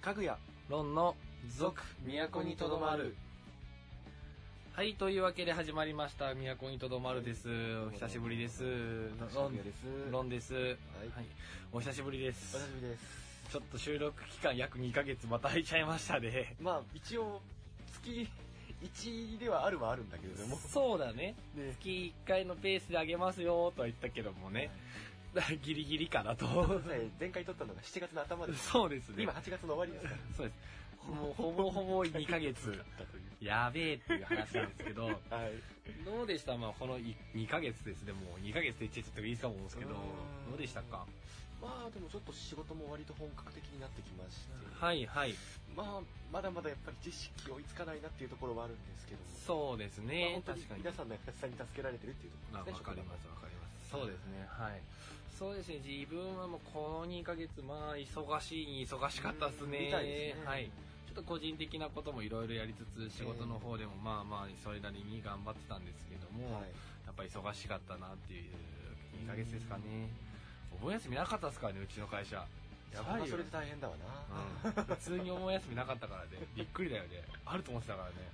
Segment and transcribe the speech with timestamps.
[0.00, 0.38] かぐや
[0.70, 1.14] ロンの
[1.58, 3.14] 続都にとどまる。
[4.72, 6.34] はいというわけで始まりました。
[6.34, 7.48] 都にとどまるです。
[7.86, 8.62] お久しぶりです。
[9.34, 9.84] ロンです。
[10.10, 10.54] ロンです。
[10.54, 10.74] はい。
[11.70, 13.04] お久しぶりでお久しすぶりです。
[13.52, 16.56] ちょっと収録期間約2ヶ月また空いちゃいましたね。
[16.62, 17.42] まあ一応
[17.92, 18.26] 月
[18.82, 20.56] 1ではあるはあるんだけれども。
[20.56, 21.34] そうだね。
[21.54, 21.74] ね。
[21.78, 24.70] 月1回のペースであげますよとは言ったけどもね
[25.62, 26.46] ギリギリかなと。
[27.18, 29.22] 前回撮ったのが7月の頭ですそうですね。
[29.22, 30.16] 今8月の終わりですから。
[30.36, 31.08] そうです。
[31.08, 32.82] もうほぼほぼ2ヶ月。
[33.40, 35.06] やべえっていう話なんですけど。
[35.06, 35.14] はい。
[36.04, 36.56] どうでした？
[36.56, 38.12] まあこの2ヶ月ですね。
[38.12, 39.90] もう2ヶ月って言っちゃっていいかも思うんですけど。
[39.90, 39.96] うん。
[40.50, 41.06] どうでしたか？
[41.62, 44.52] まあでもちょっと仕事も割と本格的になってきまして。
[44.84, 45.34] はいはい。
[45.76, 46.02] まあ
[46.32, 49.26] まだまだやっぱり知識追いつかないなっていうところはあるんですけども。
[49.46, 50.80] そうですまあね本当に確かに。
[50.82, 52.84] 皆さんの優しさに助けられてるっていうとこまあろですね。
[52.88, 53.88] わかりますわかります。
[53.90, 54.46] そうですね。
[54.48, 54.82] はい
[55.40, 55.80] そうですね。
[55.80, 59.88] 自分はもうこの2ヶ月まあ忙しいに忙しかったですね。
[59.88, 60.36] ね。
[60.44, 60.68] はい。
[61.08, 66.68] ちょっと個人的なこともいろいろやりつつ仕事の方でもまあまあそれなりに頑張ってたんですけども、はい。
[67.08, 68.52] やっぱり忙しかったなっていう
[69.24, 70.12] 2ヶ月ですかね。
[70.76, 72.44] お盆休みなかったですからねうちの会社。
[72.92, 76.44] やばいよそれで大変だわな、うん、普通にお盆休みなかったからね。
[76.54, 77.24] びっくりだよね。
[77.46, 78.28] あると思ってたからね。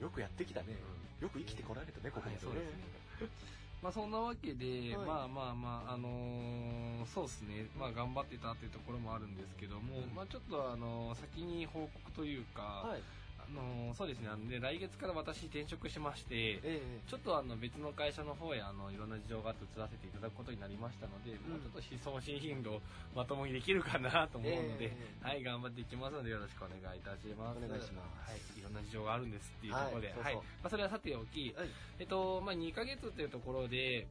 [0.00, 0.02] ん。
[0.02, 0.80] よくやってきたね、
[1.20, 5.06] よく生きてこられたねここまではいそうですねまあそんなわけで、はい。
[5.06, 7.66] まあまあまああのーそうですね。
[7.78, 10.14] まあ頑張ってたっていうところもあるんですけども、うん。
[10.14, 13.02] まあちょっとあのー先に報告というか、はい
[13.48, 14.28] あのーそうですね。
[14.28, 17.00] あので来月から私転職しましてええ。
[17.08, 21.80] ちょっとあの別の会社の方へあのいろんな事情があって移らせていただくことになりましたので、もうちょっと
[22.12, 22.80] 送信頻度を
[23.16, 25.26] まともにできるかなと思うので、ええ。
[25.26, 27.58] はい頑張っていきますのでよろしくお願いいたします。
[27.58, 28.30] お願いします。
[28.30, 31.68] はい、いろんな事情があるんですっていうところで、はいはい、まあそれはさておき、はい。
[31.98, 34.06] えっとまあ2ヶ月っていうところで、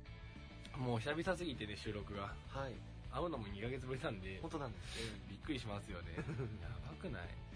[0.78, 2.34] もう久々すぎてね収録が。
[2.50, 2.74] はい。
[3.10, 4.52] 会うのも2ヶ月ぶりなんで本。
[4.52, 5.00] 当なんです。
[5.00, 6.12] ねびっくりしますよね。
[6.62, 7.47] やばくない？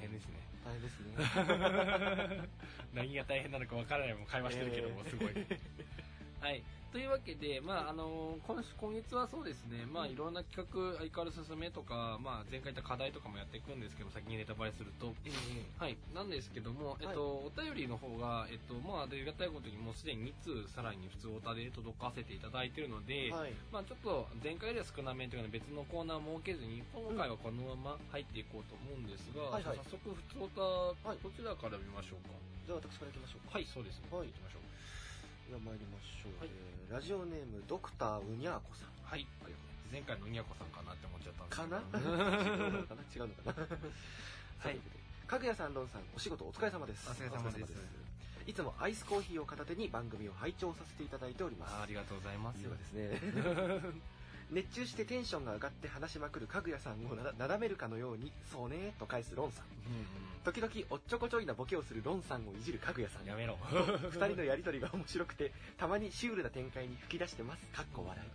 [0.00, 0.40] 変ですね。
[0.64, 2.48] 大変ですね
[2.92, 5.32] 何が大変なのか分からないもん会話してるけども、えーすごい。
[6.40, 6.62] はい。
[6.90, 15.14] というわけで、まあ、あのー今週今月はそうですね、まあ、いろんな企画、相変わらず進めとか、まあ、前回言った課題とかもやっていくんですけど、先にネタバレすると。
[15.78, 15.94] はい。
[16.10, 32.34] なんですけども、えっと、お便りの方が、えっと、まあ、ありがたいことにもうすでに2通、さらに普通おたで届かせていただいているので、はいまあ、ちょっと前回よりは少なめというか、別のコーナーを設けずに、今回はこのまま入っていこうと思うんですが、はいはい早速普通おた、はいどちらから見ましょうか？
[32.66, 34.10] じゃあ私からいきましょうかはい、そうですね。
[34.10, 34.69] はい行きましょう。
[35.50, 36.50] では参りましょう、はい。
[36.54, 38.90] えーラジオネームドクターウニャーコさん。
[39.02, 39.26] はい。
[39.90, 42.10] 前回のうにゃこさんかなって思っちゃったんですかなけど。
[42.10, 43.02] 違うのかな？
[43.14, 43.66] 違うのかな？
[44.58, 44.78] はい。
[45.26, 47.06] かぐやさんロンさんお仕事お疲れ様です。
[47.10, 47.72] お疲れ様です。
[48.46, 51.74] いつもアイスコーヒーを片手に番組を拝聴させていただいております。
[51.74, 52.62] あありがとうございます。
[52.62, 53.18] ではですね
[54.50, 59.64] 熱中してテンションが上がって話しまくるかぐやさんをなだめるかのようにそうねと返すロンさん。
[59.64, 60.06] うん
[60.42, 63.26] 時々おっちょこちょいなボケをするロンさんをいじるかぐやさうん。
[63.26, 63.28] ん。
[63.28, 63.58] やめろ。
[64.10, 67.66] 二人のやりとりが面白くてたまにシュールな展開に吹き出してます。
[67.76, 68.30] かっこ笑い。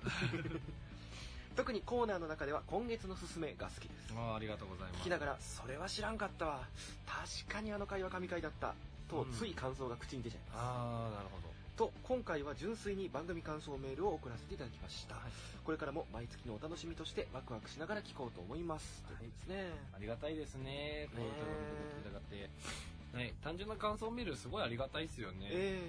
[1.58, 4.14] 特にコーナーの中では今月のすすめが好きです。
[4.16, 5.00] ああありがとうございます。
[5.02, 6.68] 聞きながらそれは知らんかったわ。
[7.08, 8.76] 確かにあの回は神回だった。
[9.10, 9.32] とうん。
[9.34, 11.55] つい感想が口に出ちゃいます、ああなるほど。
[11.76, 15.24] と今回は純粋に番組感想メールを送らせていただきました、はい
[15.66, 21.10] これからも毎月のお楽しみとしてワクワクしながら聞こうと思います、ということですねありがたいですね。
[21.10, 23.18] こういうところで聞いていただいて。
[23.18, 23.34] はい。
[23.42, 25.50] 単純な感想メールすごいありがたいですよね。
[25.50, 25.82] え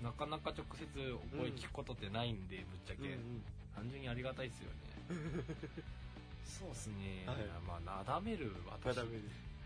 [0.00, 3.10] なかなか直接お声聞くことってないんで、ぶっちゃけ。
[3.10, 3.42] えうんうん
[3.74, 4.78] 単純にありがたいですよね。
[6.46, 7.26] そうっすね。
[7.26, 7.36] はい
[7.66, 8.96] まあ、なだめる私。
[8.96, 9.22] なだめる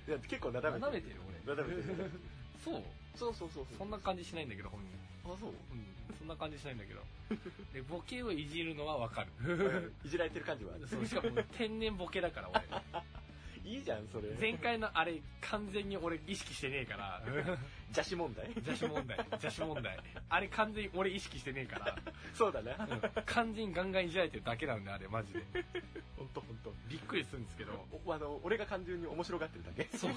[0.09, 1.55] いや結構なだめなだめてる俺。
[1.55, 2.11] なだめてる
[2.65, 2.83] そう
[3.15, 5.10] そうそうそうそんな感じしないんだけど、本人。
[5.25, 5.51] あそう？
[5.51, 7.01] うん、そんな感じしないんだけど。
[7.73, 9.93] で、ボケをいじるのはわかる。
[10.05, 12.63] いじられてる感じはそう、しかも天然ボケだから、俺。
[13.65, 17.23] いいじゃんそれ前回のあれ、完全に俺意識してねえから。
[17.91, 19.99] 邪視問題邪視問題、邪視問題。
[20.29, 21.99] あれ完全に俺意識してねえから。
[22.35, 25.41] そうだなうん完全にガンガンいじられてるだけなんで、あれ、マジで。
[26.17, 27.87] 本当本当びっくりするんですけど。
[28.05, 30.13] おあの俺が単純に面白がってるだけそう。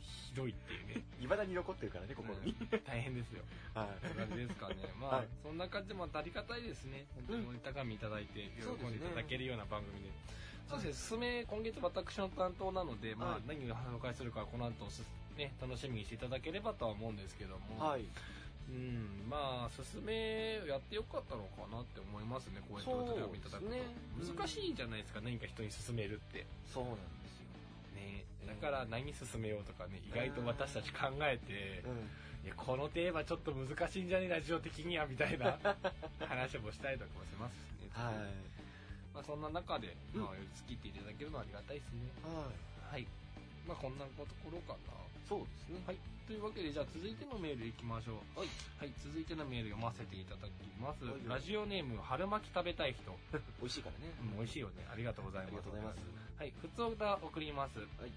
[0.00, 1.02] ひどいっていうね。
[1.20, 3.42] いまだに残ってるからね心に、うん大変ですよ。
[3.74, 4.76] はい感じですかね。
[5.00, 7.06] まあ、はいそんな感じでまたありがたいですね。
[7.14, 10.10] 本当に折りたたみいただいて、喜んでいただけるような番組で。
[10.68, 11.16] そうです。
[11.16, 13.42] ね、進め、今月私の担当なので、まあ、はい。
[13.48, 15.02] 何を紹介するかはこの後す、
[15.36, 18.04] ね、楽しみにしていただければとは思うんですけども、はい。
[18.68, 23.70] うん、まあ、進めやってよかったのかなって思いますね、こうやってお手紙いただくと。
[23.70, 23.80] ね。
[24.36, 26.44] 難しいじゃないですか、何か人に勧めるって。
[26.68, 27.00] そうなんで
[27.32, 27.48] すよ。
[27.96, 32.12] ね、だから何進めようとかね、意外と私たち考えて、うん。
[32.44, 35.58] いやこのテーマちょっと難しいんじゃねラジオ的にはみたいな
[36.22, 37.90] 話もしたりとかもしますしね。
[37.92, 38.57] はい
[39.18, 42.06] まあ、そんな中で、うんまあ、好きっていただけるののありがたいですね。
[42.22, 42.54] は
[42.94, 43.02] い。
[43.02, 43.06] はい。
[43.66, 44.94] まあこんなところかな。
[45.26, 45.82] そうですね。
[45.82, 45.98] はい。
[46.30, 48.38] というわけで、じゃあ続いてのメールいきましょう。
[48.38, 48.48] はい。
[48.78, 51.02] はい、続いてのメール読ませていただきます。
[51.02, 53.10] はいラジオネーム、春巻き食べたい人。
[53.58, 54.14] 美味しいからね。
[54.22, 54.86] うん、美味しいよね。
[54.86, 55.50] ありがとうございます。
[55.50, 56.38] ありがとうございます。
[56.38, 57.82] はい、普通歌送ります。
[57.98, 58.14] はい。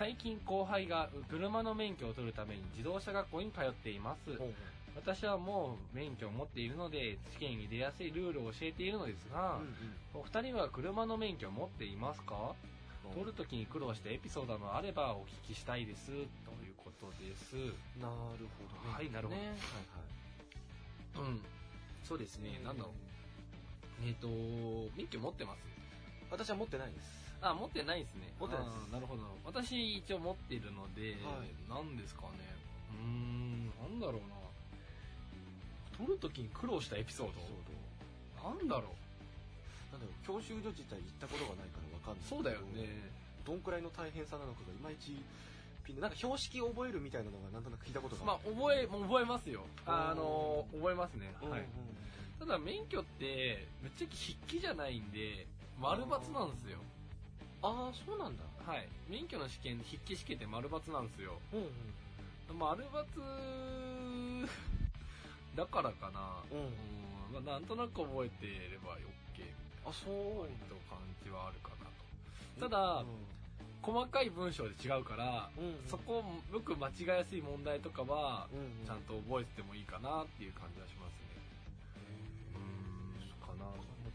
[0.00, 4.32] 最近後輩が車の免許を取るために自動車学校に通っています。
[4.40, 4.54] ほう
[4.94, 9.60] 私はもう免許を持っているので、試験に出やすいルールを教えているのですが、
[10.12, 12.34] ほうお二人は車の免許を持っていますか？
[12.36, 12.72] うん
[13.14, 16.06] 取るときに苦労したエピソードがあればお聞きしたいです。
[16.06, 16.24] という
[16.78, 17.56] ことです。
[18.00, 18.06] な
[18.38, 18.94] るほどね。
[18.94, 19.48] はいなるほどね。
[21.18, 21.40] はいうん。
[22.04, 24.06] そうですね、なんだろう。
[24.06, 24.28] えっ、と、
[24.96, 25.58] 免許持ってます？
[26.30, 27.10] 私は持ってないです。
[27.42, 28.32] あ、持ってないですね。
[28.38, 29.22] 持ってないですなるほど。
[29.44, 32.28] 私一応持っているので、はいなんですかね。
[32.90, 34.41] うーん、なんだろうな。
[36.02, 37.38] 取るときに苦労したエピソード
[38.42, 39.94] なんだろう。
[39.94, 42.26] なんだろう、教習所自体行ったことがないからわかんない。
[42.26, 43.06] そうだよね。。
[43.46, 45.14] どんくらいの大変さなのかがいまいち
[45.86, 49.62] ピンなんか標識を覚えるみたいなのがなんとなく聞いたことがまあ、覚え、覚えますよ。
[49.86, 51.34] あの、覚えますね。
[51.42, 51.66] はい。
[52.38, 55.46] ただ、免許って、ぶっちゃけ筆記じゃないんで、
[55.78, 56.78] 丸抜なんですよ。
[57.62, 58.42] ああ、そうなんだ。
[58.66, 58.88] はい。
[59.08, 61.38] 免許の試験、筆記試験って丸抜なんですよ。
[61.52, 61.62] うんう
[62.54, 62.58] ん。
[62.58, 64.48] 丸抜
[65.54, 66.42] だからかな。
[66.50, 66.58] うん。
[66.58, 67.44] うん。
[67.44, 70.40] まあ、なんとなく覚えてれば OK あ、そう。
[70.42, 72.68] 割と感じはあるかなと。
[72.68, 73.04] ただ、
[73.82, 75.88] 細かい文章で違うから、うんうん。
[75.88, 76.22] そこ、
[76.52, 78.86] よく間違いやすい問題とかは、うんうん。
[78.86, 81.21] ちゃんと覚えててもいいかなっていう感じはします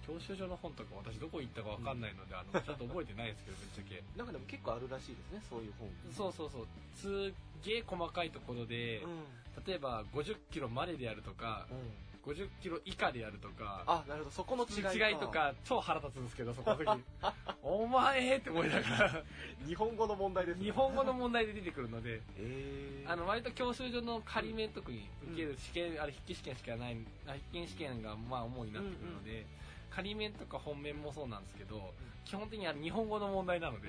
[0.07, 4.04] 教習所の本とか私どこ行ったかわかんないので、あの、ちゃんと覚えてないですけど、ぶっちゃけ。
[4.15, 5.92] なんかでも結構あるらしいですね、そういう本。
[6.15, 6.68] そうそうそう。
[6.95, 7.33] すっ
[7.63, 9.24] げえ細かいところで、うん。
[9.68, 12.07] 例えば50キロまででやるとか、うん。
[12.27, 15.30] 50キロ以下でやるとか、あ、なるほど、そこの違い違いと。
[15.30, 17.04] か超腹立つんですけど、そこの時。
[17.63, 19.24] お前って思いながら、
[19.65, 20.65] 日本語の問題ですね。
[20.65, 23.12] 日本語の問題で出てくるので、えー。
[23.12, 29.45] あの、割と教習所の仮面特に受ける試験、あれ筆記試験しかない、あ筆記試験がまあ主になってくるので、
[29.89, 31.94] 仮面とか本面もそうなんですけど、
[32.25, 33.88] 基本的には日本語の問題なので、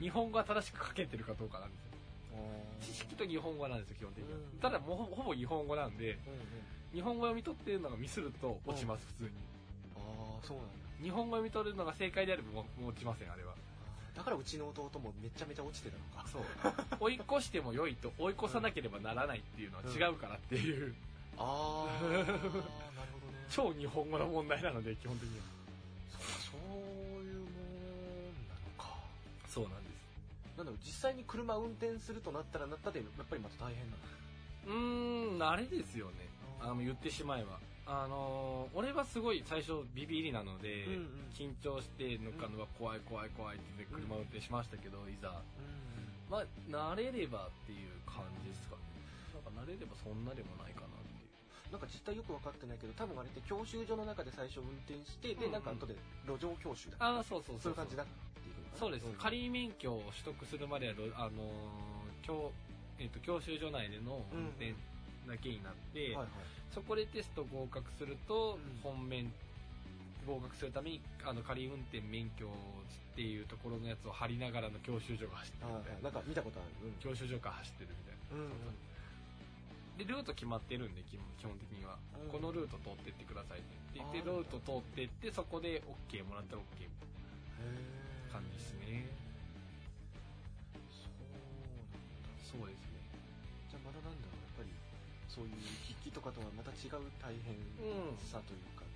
[0.00, 1.88] 日本語は正しく書けてるかどうかなんですよ。
[2.80, 4.58] 知識と日本語なんですよ、基本的にはうん。
[4.60, 6.18] ただもうほぼ日本語なんで。
[6.92, 9.30] 日本語読み取ってるのがミスると落ちます、普通に。
[9.94, 10.00] あ
[10.40, 10.72] あ、そうなんだ。
[11.02, 13.52] 日本語読み取るのが正解であればもう落ちません、あれは。
[14.16, 16.26] だからうちの弟もめちゃめちゃ落ちてたのか。
[16.26, 16.42] そう。
[16.98, 20.94] 追い越しても良いと追い越さなければならないっていうのは違うからっていう、
[21.36, 23.27] ああ、なるほどね。
[23.50, 25.44] 超日本語の問題なので、基本的には。
[26.50, 27.48] そういうもん
[28.48, 28.88] なのか。
[29.48, 30.56] そうなんです。
[30.56, 34.02] なんだろう、実際に車運転するとなったらなったで、やっぱりまた大変なの。
[34.66, 36.28] うーん、慣れですよね。
[36.60, 37.58] あの、言ってしまえば。
[37.90, 45.30] あのー俺はすごい最初ビビりなので、うんうん緊張して乗っかるのが怖い怖い怖いって車運転しましたけど、いざ。
[45.30, 45.38] うん。
[46.28, 48.82] まあ、慣れればっていう感じですかね。
[49.32, 50.97] なんか慣れればそんなでもないかな。
[51.70, 55.52] なんか実態よく分かってないけど、多分あれって教習所の中で最初運転して、で、うんうん。
[55.52, 56.96] なんか後で路上教習だ。
[56.98, 57.60] ああ、そうそうそうう。
[57.60, 58.06] そういう感じだっ
[58.40, 59.12] ていうのかなそうです、ん。
[59.20, 62.52] 仮免許を取得するまではろ、あのー教
[62.98, 64.74] えっと教習所内での運転
[65.28, 66.28] だけになって、はいはい。
[66.72, 68.80] そこでテスト合格すると、うん。
[68.82, 69.32] 本面
[70.26, 72.50] 合格するためにあの仮運転免許っ
[73.14, 76.88] ていうところのやつを貼りながらの教習所が走ってるみたいな、なんか見たことある。
[76.88, 76.94] うん。
[77.00, 78.36] 教習所が走ってるみたいな。
[78.36, 78.87] うんうん
[79.98, 82.30] でルート決まってるんで基本基本的には、うん。
[82.30, 87.10] このルート通ってってくださいって言ってルート通ってってそこで OK もらったら OK みたい
[88.30, 89.10] な感じですね。
[90.86, 92.30] そうなんだ。
[92.46, 93.02] そうですね。
[93.66, 94.70] じゃあまだなんだろう、やっぱり、
[95.26, 97.58] そういう筆記とかとはまた違う大変
[98.22, 98.86] さというか、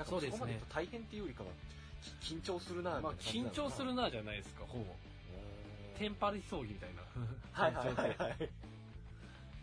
[0.00, 1.52] なんかそこまで言うと大変っていうよりかは、
[2.00, 4.96] き緊張するなまあ緊張するななじゃないですかほぼ。
[6.00, 7.04] テンパり葬儀みたいな。
[7.52, 8.48] はいはいはいはい。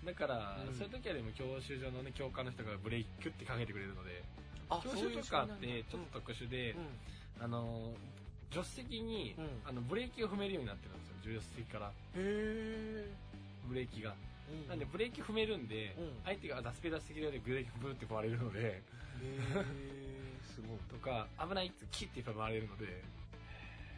[0.05, 0.73] だから、うん。
[0.73, 4.23] そういう時はでも教習所のね教官の人がブレーキキュッてかけてくれるので
[4.69, 6.75] あ教習許可ってちょっと特殊で、
[7.39, 7.43] うん。
[7.43, 7.93] あの
[8.51, 9.49] 助手席に、うん。
[9.65, 11.87] あのブレーキを踏めるようになってるんですよ助手席から。
[11.89, 13.09] へえ。
[13.67, 14.13] ブレーキが、
[14.51, 14.69] うん。
[14.69, 16.13] なんでブレーキ踏めるんで、うん。
[16.23, 18.81] 相手が脱スペーダー席でブレーキブーって壊れるのでへえ、
[20.45, 20.79] すごい。
[20.87, 23.03] とか危ないってキッて回れるので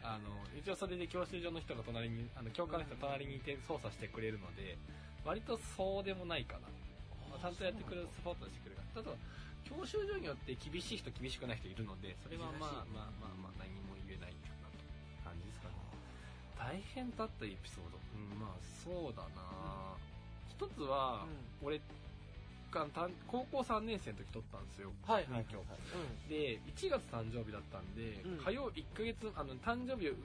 [0.02, 4.78] あの一応それで教習所の人が隣にあの教官の人が隣にいて操作してくれるので
[5.28, 6.72] 割とそうでもないかな。
[7.28, 8.80] まあ、ちゃんとやってくれるサポートしてくれる。
[8.96, 9.12] ただ
[9.68, 14.80] 教習所によって厳しい人厳しくない人いるのでそれはまあまあまあまあ何も言えないかなと
[15.20, 15.76] 感じですかね。
[16.56, 18.00] 大変だったエピソード。
[18.00, 19.92] うんまあそうだな。
[20.48, 21.28] 一つは、
[21.62, 21.78] 俺
[22.72, 24.90] がた高校3年生の時取ったんですよ。
[25.04, 28.44] はいはいはいで1月誕生日だったんで、うん。
[28.44, 30.16] 火曜1ヶ月あの誕生日を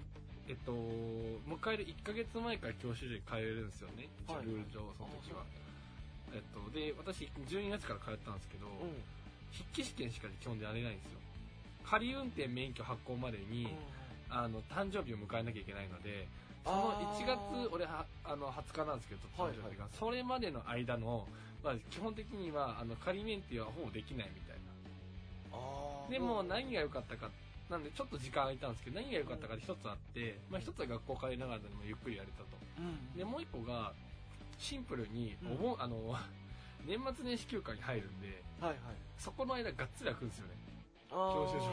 [0.47, 4.07] えっと、迎える1ヶ月前から教習所に通えるんですよね。
[4.27, 5.43] はいルール上、その時は。
[6.33, 8.99] えっと、で、私、12月から通ったんですけど、うん
[9.53, 11.19] 筆記試験しか基本でやれないんですよ。
[11.85, 13.69] 仮運転免許発行までに、
[14.27, 16.27] あの、誕生日を迎えなきゃいけないので、
[16.65, 19.63] そのあー1月、俺は、あの、20日なんですけど、誕生日が。
[19.69, 21.27] はいはいそれまでの間の、
[21.63, 24.63] まあ、基本的には、あの、仮免停はほぼできないみたいな。
[26.09, 27.29] でも、何が良かったか、
[27.73, 32.53] なんでちょっと時間空いたんですけど、何が良かったか一つあって、まあ一つは学校帰りながらでもゆっくりやれたと。
[32.77, 33.17] うん。
[33.17, 33.93] で、もう一個が、
[34.59, 35.97] シンプルに、お盆、あの、
[36.85, 38.77] 年末年始休暇に入るんで、はいはい。
[39.17, 40.53] そこの間がっつり空くんですよね。
[41.09, 41.65] 教習所。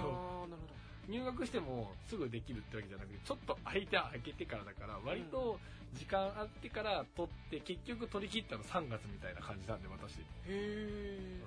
[0.48, 0.80] なるほど。
[1.08, 5.58] 入学してもすぐできるってわけじゃなくて、ちょっと間空けてからだから、割と
[5.92, 10.20] 時間あってから取って、結局取り切ったの3月みたいな感じなんで、私。
[10.20, 11.42] へえ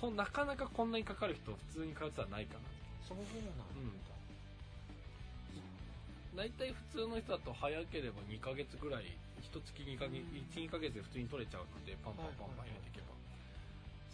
[0.00, 2.60] こんなかなかこんなにかかる人、普通に通ってたらないかな。
[3.08, 3.64] そうなんだ
[6.34, 9.06] 大体普通の人だと早ければ2ヶ月ぐらい、
[9.38, 13.14] 一月2ヶ月、1、2ヶ月で普通に取れちゃうので、パンパンパンパン入れていけば。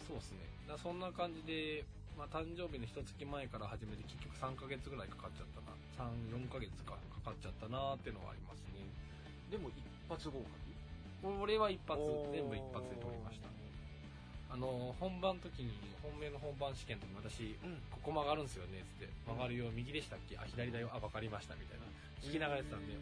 [0.05, 0.45] そうですね。
[0.69, 1.81] だそんな感じで、
[2.21, 5.73] まあ誕生日の一月前から始めて結局3ヶ月ぐらいかかっちゃったな。
[5.97, 8.85] 3、4ヶ月かかかっちゃったなーっていうのはありますね。
[9.49, 11.41] でも一発合格？
[11.41, 12.05] 俺は一発
[12.37, 13.49] 全部一発で取りました。
[14.53, 15.71] あの、本番の時に、
[16.03, 19.09] 本命の本番試験の時に私、うんここ曲がるんですよね、つって。
[19.27, 20.37] 曲がるよ、右でしたっけ？
[20.39, 21.87] あ、左だよ、あ、わかりました、みたいな。
[22.21, 22.95] 聞きながらやってたんで。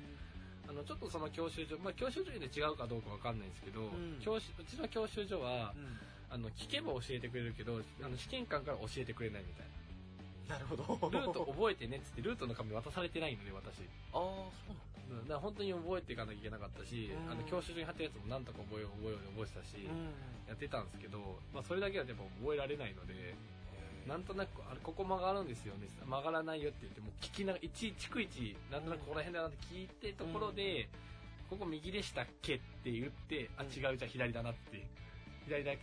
[0.69, 5.99] あの、ちょっとその教習所、まあ教習所で違うかどうかわかんないんですけど、ん教習うちの教習所はう、ん
[6.31, 9.67] あの、聞けば教えてくれるけど、あの、試験官から教えてくれないみたい
[10.49, 11.21] なるほどな。
[11.21, 13.81] ルート覚えてねっつって、ルートの紙渡されてないので、私。
[14.13, 15.29] ああそうなうん。
[15.29, 17.33] だから本当に覚えていかなきゃいけなかったし、うん。
[17.33, 19.89] あの、教習所に貼ったやつもなんとか覚えよう覚えようで覚えてたし、
[20.47, 23.35] やってたんですけど、まあそれだけはやっぱ覚えられないので、
[24.09, 25.87] なんとなく、あれ、ここ曲がるんですよね。
[26.01, 30.89] 曲がらないよって言って、もう聞きながら、いち、逐一、なんとなくここら辺だなって聞いてところで、
[31.51, 33.69] ここ右でしたっけって言って、あ、うん。
[33.69, 34.81] 違う、じゃあ左だなって、
[35.45, 35.75] 左だっ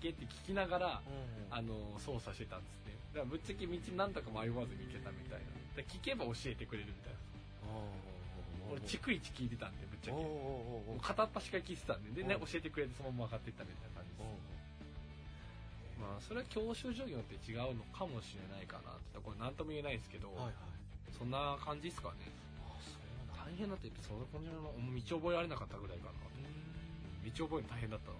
[0.00, 1.56] けって聞きながら、うん。
[1.56, 2.92] あの、操作してたんですね。
[3.14, 5.82] だからぶっちゃけ道なんとか迷わずに行けたみたいな。
[5.88, 7.18] 聞けば教えてくれるみたいな。
[8.70, 10.20] 俺、逐一聞いてたんで、ぶっちゃけ。
[10.20, 14.50] もう片っ端から聞いてたんで、でね、うん教えてくれてそのまま上がっていったみたいな感じです。
[16.00, 20.54] まあ、それは教習所によって違うのかもしれないかなってところなんとも言えないですけど、はいはい
[21.20, 22.32] そんな感じですかね。
[23.36, 26.30] 大変だって、その感じの道覚えられなかったぐらいかな。
[27.28, 28.16] 道覚え大変だったな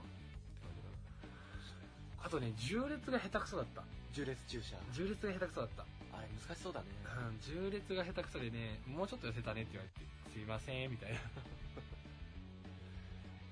[2.21, 3.83] あとね、重列が下手くそだった。
[4.13, 5.87] 重列駐車重列が下手くそだった。
[6.13, 11.19] あれ難しそうだねうん、重列が下手くそでね、もうちょっと寄せたねって言われて、すいません、みたいな。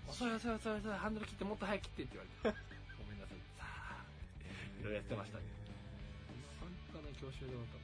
[0.09, 2.59] 遅い遅い遅い遅い、ハンドル切ってもっと早く切ってって言われて。
[2.99, 3.39] ごめんなさい。
[3.59, 4.05] さあ、
[4.81, 5.45] いろいろやってましたね。
[6.61, 7.79] 本当ね、教習所だと。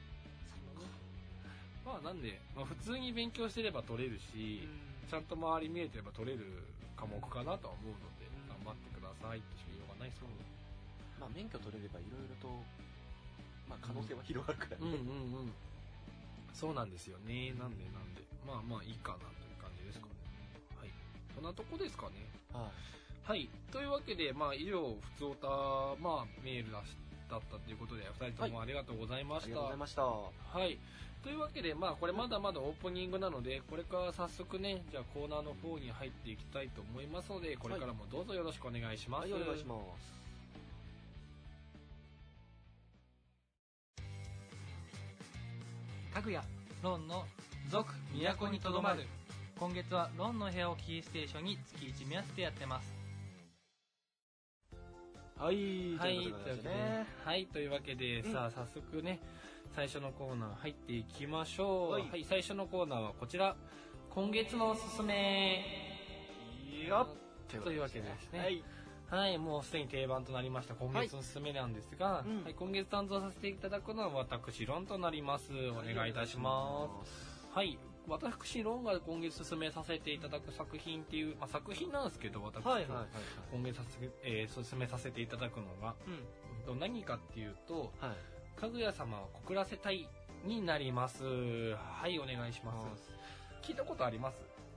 [1.85, 4.67] まあなんで、まあ普通に勉強してれば取れるし、
[5.07, 6.63] ちゃんと周り見えてれば取れる
[6.97, 10.45] 科目かなとは思うので、うん頑張ってくださいってしか言いようがないですもんね。
[11.19, 12.49] まあ免許取れればいろいろと
[13.69, 15.53] まあ可能性は広がるからうんねうんうん。
[16.53, 17.53] そうなんですよね。
[17.53, 18.24] なんでなんで。
[18.45, 20.13] まあまあいいかなという感じですかね。
[20.79, 20.91] はい。
[21.33, 22.29] そんなとこですかね。
[22.53, 23.49] はいはい。
[23.71, 25.47] というわけで、まあ以上、普通歌、
[25.97, 26.95] まあメールだし
[27.27, 29.45] だったということで、二人ともありがとうございました。
[29.45, 30.31] ありがとうございましたは
[30.63, 30.77] い。
[31.23, 39.31] というわけで、まあこれまだまだオープニングなので、これから早速ね、じゃあコーナーの方に入っていきたいと思いますので、これからもどうぞよろしくお願いします。
[39.31, 40.15] はいお願いします
[46.13, 46.43] かぐや
[46.83, 47.25] ロンの
[47.69, 49.05] 続都にとどまる
[49.57, 52.93] 今月はロンの部屋をキーステーションに月1目安でやってます
[55.37, 59.19] はいはい、ということでねはい、というわけで、うんさあ、早速ね、
[59.75, 61.91] 最初のコーナー入っていきましょう。
[61.91, 63.53] は、はいい最初のコーナーはこちら。
[64.09, 65.65] 今月のおすすめ。
[66.87, 67.05] よ
[67.49, 68.39] というわけでですね。
[68.39, 68.63] はい
[69.09, 75.51] はい、もうすでに定番となりました今月のおすすめなんですが、はいうん今月担当させていただくのは私、ロンとなります。
[75.69, 77.34] お願いいたします。
[77.55, 77.79] はい。
[78.07, 83.07] 私、ロンが今月進めさせていただく作品っていう、まあ、作品なんですけど、私、はいはいはいはい
[83.53, 85.95] 今月させ、えー進めさせていただくのが、
[86.67, 90.07] うん何かっていうと、はいかぐや様を告らせたい
[90.45, 91.23] になります。
[91.75, 93.09] はい、お願いします。
[93.63, 94.35] 聞いたことあります？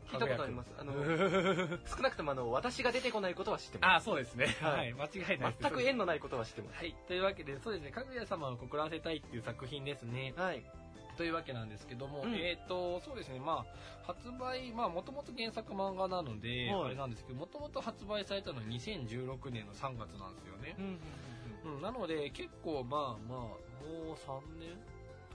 [0.08, 1.04] 聞いたことありますあのの
[1.87, 4.47] 少なくともあの私が出てこないことは知ってまあ、そうですね。
[4.62, 5.70] ははいい、間違いないすです。
[5.70, 6.94] 全く縁のないことは知ってまはい。
[7.08, 10.32] というわけで、そうですね、かぐや様を告らせたいっていう作品ですね。
[10.37, 10.64] すはい
[11.18, 12.34] というわけなんですけども、うん。
[12.37, 16.84] えっ、と、そうですね、まあ、発売、まあ、もともと原作漫画なので、はい。
[16.87, 20.76] あれなんですけど、もともと発売されたのは2016年の3月なんですよね。
[21.66, 24.78] うんうん、なので、結構、まあまあ、もう3年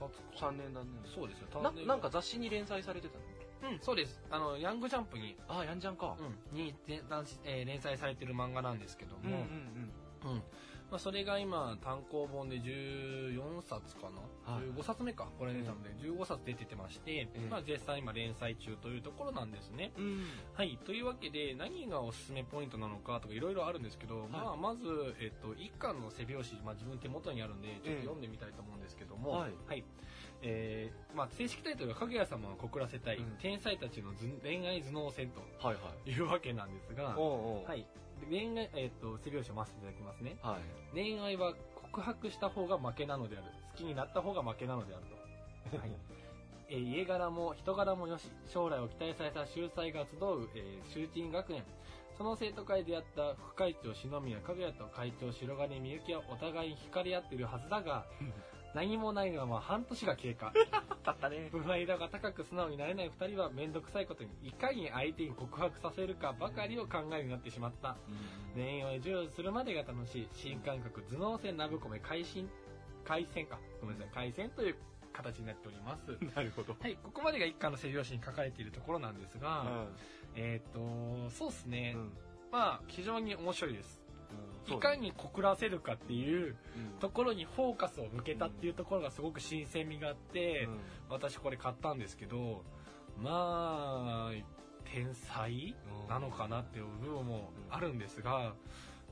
[0.00, 0.86] たつか3年だね。
[1.14, 1.62] そうですよ。
[1.62, 3.70] ななんか雑誌に連載されてたの？
[3.70, 4.20] うんそうです。
[4.30, 6.16] あのヤングジャンプに、ああやんじゃんか。
[6.18, 10.32] うん、にえー連載されてる漫画なんですけども、うんうん。
[10.32, 10.42] うん
[10.94, 14.02] まあ、それが今単行本で14冊か
[14.46, 14.62] な、はい。
[14.78, 15.26] 15冊目か。
[15.40, 19.90] これ出たので、15冊出ててまして、えまあ、絶賛今連載中というところなんですね。
[19.98, 20.04] うん。
[20.04, 20.24] うん
[20.54, 20.78] はい。
[20.86, 24.86] というわけで何がおすすめポイントなのかとかいろいろあるんですけど、まあ、まず、
[25.18, 29.84] えっと、一巻の背表紙、まあ、自分手元にあるんでちょっと読んでみたいと思うんですけども、はい。
[30.42, 33.24] えーまあ、正式タイトルが「かぐや様を告らせたい、うん。
[33.40, 36.04] 天才たちの頭恋愛頭脳戦」はいはい。
[36.04, 37.68] というわけなんですが、おうおう。
[37.68, 37.86] はい、で
[38.30, 40.36] 恋愛、えっと背表紙を読ませていただきますね。
[40.42, 40.94] はい。
[40.94, 41.54] 恋愛は
[41.92, 43.46] 告白した方が負けなのである。
[43.72, 45.04] 好きになった方が負けなのである
[45.70, 45.90] と、はい。
[46.70, 48.30] えー家柄も人柄もよし。
[48.52, 51.64] 将来を期待された秀才が集う、えー、修珍学園。
[52.16, 58.06] その生徒会で出会った副会長篠宮かぐやと会長白金みゆきはお互いに惹かれ合っているはずだが
[58.74, 60.52] 何もないまま半年が経過。
[61.04, 61.48] だったね。
[61.52, 67.96] プライドが高く素直になれない二人は面倒くさいことにいかに相手に告白させるかばかりを考えるようになってしまった。
[68.54, 70.28] 恋愛を授与するまでが楽しい。
[70.32, 72.48] 新感覚頭脳戦ラブコメ開心
[73.04, 73.58] 回戦か。
[73.80, 74.14] ごめんなさい。
[74.14, 74.76] 回戦という
[75.12, 76.18] 形になっております。
[76.34, 76.74] なるほど。
[76.80, 76.96] はい。
[76.96, 79.86] ここまでが一巻の背表紙に書かれているところなんですが、
[80.34, 82.12] えっ、とそうですね、うん。
[82.50, 83.98] まあ非常に面白いです。
[83.98, 84.03] うん
[84.66, 86.98] いかに告らせるかっていううん。
[87.00, 90.78] ところにフォーカスを向けたっていうところがすごく新鮮味があって、うん。
[91.10, 92.62] 私これ買ったんですけど
[93.20, 94.32] まあ
[94.84, 95.74] 天才
[96.08, 98.54] なのかなっていう部分もあるんですが、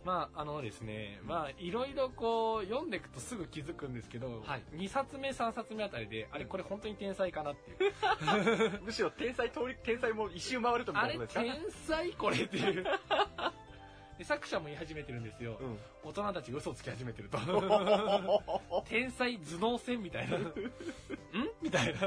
[0.05, 4.63] まああのですねまあいろいろこう読んでいくとすぐ気づくんですけど、はい。
[4.75, 8.81] 2冊目3冊目あたりであれこれ本当に天才かなっていう。
[8.85, 11.61] むしろ天才通り天才も一周回るとみたあれいなことですか？
[11.63, 12.85] 天才これっていう
[14.23, 15.79] で作者も言い始めてるんですよ、うん。
[16.05, 17.39] 大人たちが嘘をつき始めてると。
[18.89, 20.39] 天才頭脳戦みたいな。
[20.39, 20.53] ん？
[21.61, 22.01] みたいな。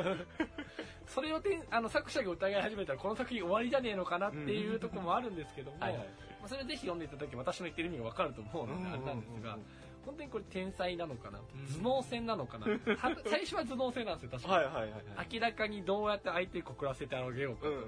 [1.07, 6.05] それをてんあの作者が疑い始めたらこの作品終わりじゃねえのかなっていうところもあるんですけども、はいはいま
[6.45, 9.57] あそれぜひ読んでいただき私の言ってる意味がわかると思うのであれなんですが、
[10.05, 11.83] 本当にこれ天才なのかな、うん。
[11.83, 14.55] 頭脳戦なのかなは最初は頭脳戦なんですよ、確かに。
[14.55, 15.27] はいはいはいはい。
[15.33, 17.69] 明らかにどうやって相手に告らせてあげようかと。
[17.69, 17.83] うんうん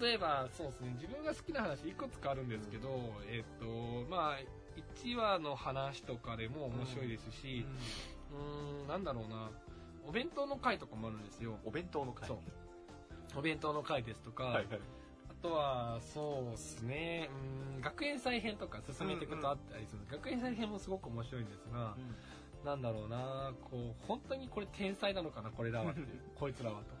[0.00, 0.94] 例えばそうですね。
[1.00, 2.88] 自分が好きな話いくつかあるんですけど、
[3.28, 3.66] えっ、と
[4.10, 4.38] まあ
[5.04, 7.66] 1話の話とかでも面白いですし、
[8.32, 9.50] うーんなんだろうな。
[10.06, 11.56] お弁当の回とかもあるんですよ。
[11.64, 12.38] お弁当の会そう。
[13.36, 14.66] お弁当の回ですとか、はいはい。
[15.28, 17.30] あとはそうですね。
[17.74, 21.96] うーん学園祭編とか進めていくとあったりする、学園祭編もすごく面白いんですが、
[22.64, 23.52] なんだろうな。
[23.70, 26.06] こう本当にこれ天才なのかなこれらはっていう。
[26.34, 26.94] こいつらはと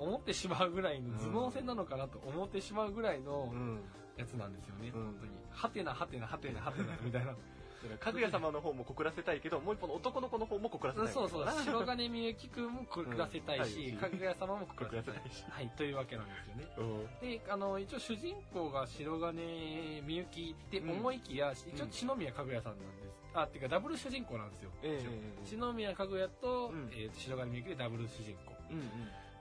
[0.00, 3.80] 思ってしまうぐらいの頭脳戦なのかなと思ってしまうぐらいのうん。
[4.16, 5.04] やつなんですよね、うん。
[5.04, 5.32] 本当に。
[5.50, 7.34] はてなはてなはてなはてなみたいな。
[7.98, 11.08] かぐや様の方も告らせたいけどもう一方の男の子の方も告らせたい。
[11.08, 13.96] そうそう 白金みゆきくんも告らせたいし、うん。
[13.96, 15.44] かぐや様も告 告らせたいし。
[15.48, 16.68] はいというわけなんですよね。
[16.76, 17.20] うん。
[17.20, 23.10] であの一応主人公が白金みゆきって思いきや、一応篠宮かぐやさんなんです。
[23.32, 25.00] あっていうかダブル主人公なんですよ、え
[25.44, 26.90] 篠宮かぐやと,、うん。
[26.92, 28.52] え白金みゆきでダブル主人公。
[28.70, 28.90] うんうん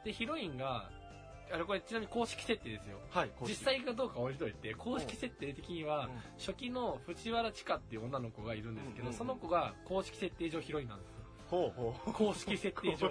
[0.03, 0.89] でヒロインが
[1.51, 2.97] あれこれちなみに公式設定ですよ。
[3.09, 6.11] はい実際かどうかは置いといて公式設定的には、うん。
[6.37, 11.19] 初期の藤原千佳っていう女の子がいるんですけど、その子が公式設定上ヒロインなんですよ。
[11.47, 12.13] ほうほう。
[12.13, 13.09] 公式設定上。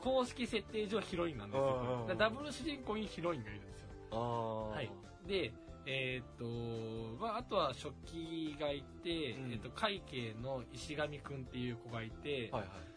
[0.00, 1.00] 公式設定上。
[1.00, 2.14] ヒロインなんですよ。
[2.18, 3.88] ダブル主人公にヒロインがいるんですよ。
[4.12, 4.90] ああはい。
[5.26, 5.52] で
[5.88, 9.52] えーっと、まあ、あとは初期がいて、うん。
[9.52, 12.95] えっと、会計の石上くんっていう子がいて、はいはい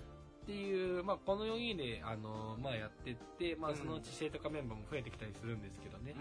[0.49, 6.15] っていう、まあ、この4人で、あのまあ、やってって、まあ、そのうち生徒化メンバーも増えてきたりするんですけどね、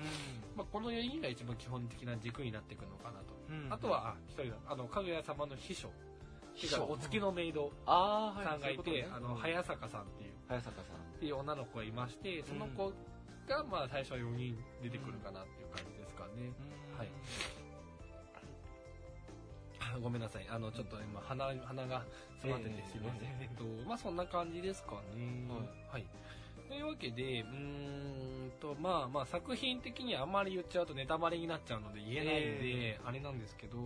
[0.54, 3.72] まあ、この4人が一番基本的な軸になっていくのかなと、うん。
[3.72, 4.58] あとはあ一人だ。
[4.68, 5.88] あのかぐや様の秘書。
[6.84, 9.08] お付きのメイドああさんがいて、そううことね。
[9.16, 10.32] あの早坂さんっていう。
[10.48, 10.96] 早坂さん。
[11.16, 12.92] っていう女の子がいましてその子
[13.48, 16.52] が、まあ、最初は4人出てくるかなっていう感じですかね、
[16.98, 17.08] はい。
[17.08, 17.57] あ
[20.00, 20.46] ごめんなさい。
[20.50, 22.04] あのちょっと今鼻鼻が
[22.40, 25.48] 詰まっててええすいません、えええっとまあそんな感じですかね。
[25.48, 26.06] ははい、
[26.68, 33.84] というわけでうーんとまあまあ作品的にはあんまり言っちゃうとネタバレになっちゃうので言えないんで、あれなんですけど、うん。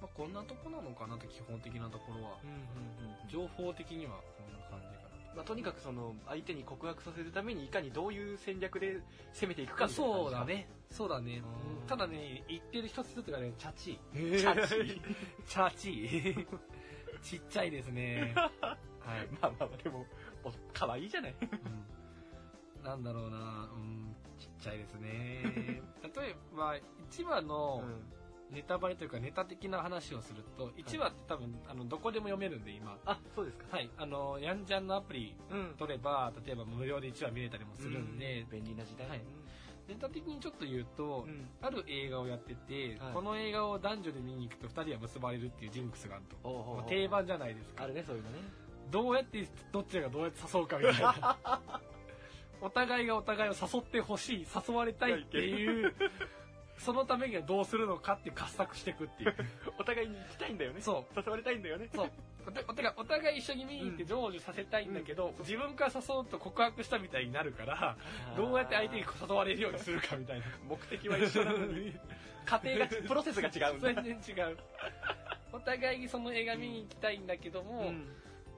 [0.00, 2.38] まあ、こんなとこなのかなと基本的なところは。
[2.44, 3.28] うんうんうん。
[3.28, 4.20] 情報的には
[5.36, 9.00] まあ、とにかくその相手に告白させるためにいかにどういう戦略で
[9.34, 10.68] 攻めていくかあみたいそうだね。
[10.90, 11.42] そうだね。
[11.80, 11.86] うん。
[11.86, 13.98] ただね言ってる一つ一つがねチャチ。
[14.14, 14.38] へー。
[14.38, 15.00] チャチ。
[15.46, 16.46] チャチ。
[17.22, 18.32] ちっちゃいですね。
[18.34, 20.06] はい、 まあまあまあでも
[20.42, 21.34] お可愛いじゃない？
[22.78, 23.68] うん、なんだろうな。
[23.74, 24.16] うん。
[24.38, 25.42] ちっちゃいですね。
[26.02, 26.76] 例えば
[27.10, 27.82] 1話の、
[28.50, 32.96] ネタバレというかネタ的な話をすると1話って多分あのどこでも読めるんで今。
[33.04, 33.64] あそうですか。
[33.70, 33.90] はい。
[33.98, 35.74] あのヤンジャンのアプリうん。
[35.78, 39.08] 取れば例えば無料で1話見れたりもするんで、便利な時代。
[39.08, 39.20] はい。
[39.88, 41.48] ネタ的にちょっと言うと、うん。
[41.60, 43.12] ある映画をやってて、はい。
[43.14, 47.84] この映画を男女で見に行くと2人は結ばれるっていうジンクスがあると、定番じゃないですか。
[47.84, 48.38] あるねそういうのね。
[48.90, 51.38] どうやってどっちがどうやって誘うかみたいな。
[52.60, 55.92] お互いがお互いを誘ってほしい誘われたいっていう
[56.78, 59.34] そのためにはどうするのかって合作していくっていう。
[59.78, 60.80] お互いに行きたいんだよね。
[60.80, 61.18] そう。
[61.18, 61.88] 誘われたいんだよね。
[61.94, 62.10] そう。
[62.46, 67.96] お互いお互い一緒に見に行って成就させたいんだけど、自分から誘うと告白したみたいになるから
[68.36, 70.46] どうやって相手に誘われるようにするかみたいな。
[70.68, 71.94] 目的は一緒なのに。
[72.46, 74.02] 過程がプロセスが違うんだ。
[74.02, 74.56] 全然違う。
[75.52, 78.06] お互いにその映画見に行きたいんだけども、うん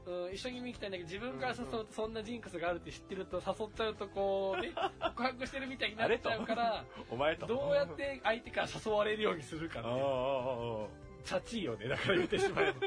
[0.08, 7.46] うん一緒に見に行きたいんだけど自分から誘うとそんなジンクスがあるって知ってると誘っちゃうとこう ね告白してるみたいになっちゃうからお前と。
[7.46, 10.00] どうやって相手から誘われるようにするかってああああ
[10.84, 10.86] あ
[11.24, 12.80] チャチいよねだから言ってしまえば。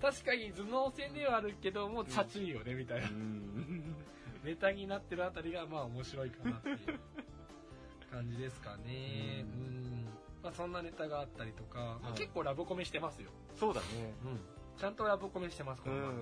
[0.10, 3.08] 確かに頭脳戦ではあるけどもチャチいよねみたいな。
[4.44, 6.78] ネタになってるあたりがまあ面白いかなっていう
[8.10, 9.42] 感じですかね。
[9.42, 10.08] ううん。
[10.42, 12.18] まあそんなネタがあったりとか、まあはい。
[12.18, 13.30] 結構ラブコメしてますよ。
[13.54, 13.86] そうだね
[14.78, 16.16] ちゃんとラブコメしてますこの漫画、うん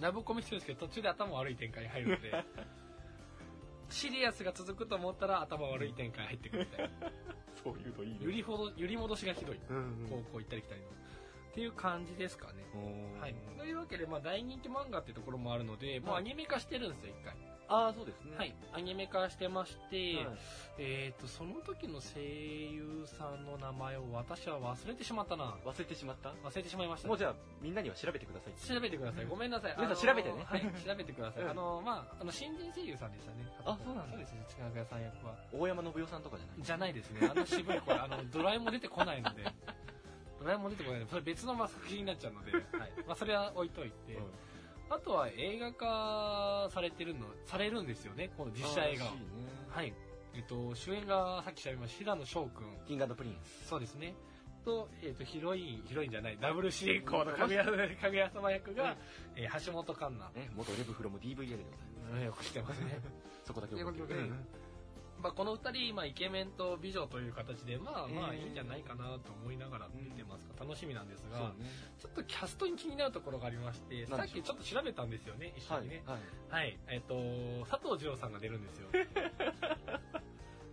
[0.00, 2.44] ラブコメしてるんですけど途中で頭悪い展開に入るので
[3.90, 7.12] シリアスが続くと思ったら頭悪い展開入ってくるみたいな。
[7.62, 8.18] そういうといいね。
[8.22, 9.60] 揺りほど揺り戻しがひどい。
[9.68, 9.76] うん。
[9.76, 10.86] うん方向行ったり来たりの。
[11.50, 12.64] っていう感じですかね。
[13.20, 17.34] はい、というわけで、まあ、大人気漫画ってところもあるので、もうアニメ化してるんですよ、一回。
[17.70, 20.26] ああそうですねはい、アニメ化してまして、はい
[20.82, 25.54] えっ、と、その時の声優さんの名前を私は忘れてしまったな。
[25.64, 26.30] 忘れてしまった？
[26.42, 27.08] 忘れてしまいました。
[27.08, 29.26] もうじゃあみんなには調べてください調べてください。
[29.30, 29.74] ごめんなさい。
[29.76, 31.42] 皆さん調べてねはい、調べてください。
[31.44, 33.44] う んあの、まあ、あの、新人声優さんでしたね。
[33.64, 35.36] あそうなんですね、近屋さん役は。
[35.52, 37.28] 大山信代さんとかじゃないじゃないですね。
[37.30, 39.44] あの渋い声、あの、ドラえもん出てこないので。
[40.40, 42.62] ドラえもん出てこないので、それ別のまあ作品になっちゃうので、はい。
[43.06, 44.14] まあ、それは置いといて。
[44.14, 44.49] うん
[44.90, 49.10] あとは映画化されてるの、されるんですよね、この実写映画ね
[49.68, 49.94] はい。
[50.34, 52.66] えっと、主演がさっき調べました、平野紫耀くん。
[52.86, 54.14] King & Prince そうですね。
[54.64, 58.96] と、えっと、ヒロイン、ヒロインじゃない、ダブル主人公のかぐや、かぐや様役が、
[59.36, 60.34] えー橋本環奈。
[60.34, 61.66] ね元レブフロム DVL でございま
[62.10, 62.98] すうんよく知ってますね。
[63.46, 64.59] そこだけ覚えてよくよく
[65.22, 71.54] まあ、この二人、まあ、イケメンと美女という形で、まあまあえーいいんじゃないかなと思いながら見てますが、楽しみなんですが、ね。
[71.98, 76.02] ちょっとキャストに気になるところがありまして、さっきちょっと調べたんですよね、一緒はいにね。
[76.06, 76.18] はい
[76.50, 77.14] はい、えっ、と、
[77.70, 78.88] 佐藤二郎さんが出るんですよ。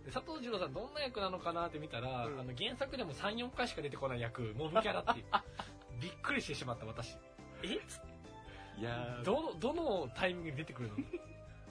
[0.04, 2.40] で佐藤二郎さんどんな役なのかなって見たら、うん。
[2.40, 5.26] あの原作でも3、4回しか出てこない役、モブキャラっていう。
[6.00, 7.16] びっくりしてしまった私。
[7.62, 7.76] え？
[7.76, 8.08] っつって
[8.80, 10.94] いやーどの、どのタイミングで出てくるの？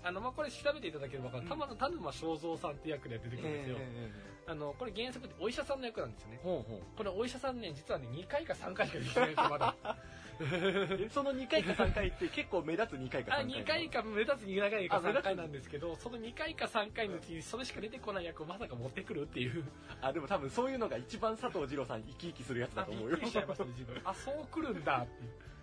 [0.08, 1.50] あの、まあ、これ調べていただければ分かる。
[1.50, 3.78] たまの田沼正蔵さんって役で出てくるんですよ。
[3.80, 4.12] え
[4.48, 6.44] あの、これ原作ってお医者さんの役なんですよねー。
[6.44, 9.76] ほうほこれお医者さんね、実はね、2回か3回しかできてないんですよ、まだ。
[10.40, 19.66] うその2回か3回って結構目立つ2回か3あ、回2回か目立つ2回か3あ目立つ回なんですけど、その2回か3回のうちにそれしか出てこない役をまさか持ってくるっていう。
[20.02, 24.02] あでも多分そういうのが一番佐藤二郎さん生き生きするやつだあ、びっと思うよくりしちゃいましたね、自分。
[24.06, 25.57] あ、そう来るんだって。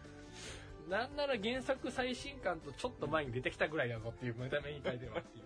[0.88, 5.44] なんなら原作最新刊とちょっと前に出てきたぐらいだぞっていう、見た目に書いてはっていう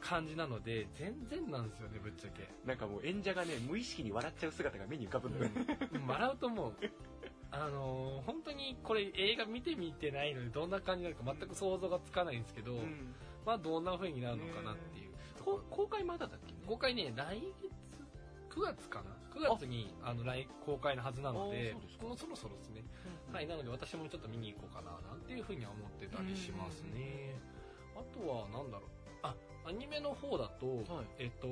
[0.00, 2.48] 感じなので、 全然なんですよね、ぶっちゃけ。
[2.64, 6.72] なんかもう演者がね無意識に笑っちゃう姿が目に浮かぶのよねでも笑うと思う。
[7.52, 13.14] あのー本当にこれ映画見てみてないのでどんな感じなのか全く想像がつかないんですけど、うん
[13.46, 15.12] まあどんな風になるのかなっていう。
[15.44, 17.70] こ公開まだだっけね公開ね、来月、
[18.56, 22.82] 9月かな ?9 月にあの来公開のはずなのであそうです、かもうそろそろですね。
[23.30, 27.38] はい、なので私もちょっと見に行こうかな、なんていう風には思ってたりしますね。
[27.94, 28.88] あとは、なんだろう。
[29.22, 29.34] あ、
[29.66, 31.48] アニメの方だと、はいえっと、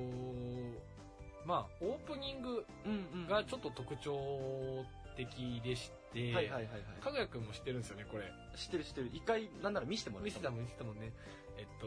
[1.44, 4.84] まあ、オープニングうんうんがちょっと特徴
[5.16, 8.32] 的でして、はいはいはいはいかぐやくんも知ってるんですよね、これ。
[8.56, 11.12] 知ってる知ってる一回なんなら見せてもらった見せたもん、見せたもんね。
[11.56, 11.86] えっと、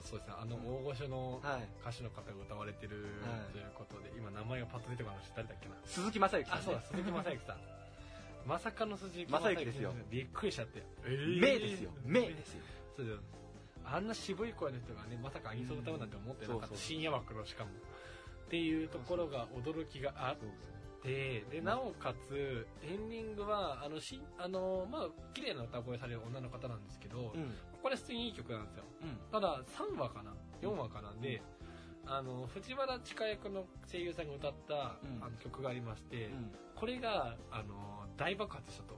[0.00, 1.68] そうですね、あの大御所のはい。
[1.80, 3.52] 歌手の方が歌われてるはい。
[3.52, 5.74] ということで、今名前がパッと出てこないの誰だっけな？
[5.84, 7.58] 鈴木雅之さんあ、ねそうだ、鈴木雅之さん。
[8.48, 9.92] まさかの鈴木雅之ですよ。
[10.10, 10.82] びっくりしちゃって。
[11.08, 11.90] 名ですよ。
[12.04, 12.64] 名ですよ。
[12.96, 13.18] そうだよ
[13.86, 16.76] あんな渋い声の人がね、まさかアニソン歌うなんて思ってなかった。
[16.76, 17.70] 深夜枠のしかも。
[17.70, 20.36] っていうところが驚きがあっ
[21.02, 28.84] て、で、なおかつ、エンディングは、あの、し、あの、まあ、綺麗な歌声される女の方なんですけど、うんこれ普通にいい曲なんですよ。
[29.02, 29.18] うん。
[29.30, 31.10] ただ、3話かな ?4 話かな。
[31.10, 31.20] ん。
[31.20, 31.42] で、
[32.06, 35.22] あの、藤原千佳役の声優さんが歌った、うん。
[35.22, 36.50] あの曲がありまして、うん。
[36.74, 38.96] これが、あの、大爆発したと。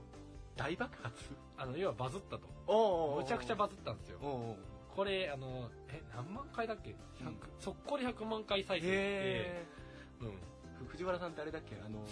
[0.55, 1.35] 大爆発？
[1.57, 2.47] あの、要はバズったと。
[2.65, 4.19] おおむちゃくちゃバズったんですよ。
[4.21, 4.57] おお
[4.95, 7.27] これ、あの、え、何万回だっけ、うん。
[7.27, 9.65] 100速攻で100万回再生って、へ
[10.21, 10.27] うん。
[10.29, 10.31] え
[10.87, 11.75] 藤原さんってあれだっけ？
[11.85, 12.05] あの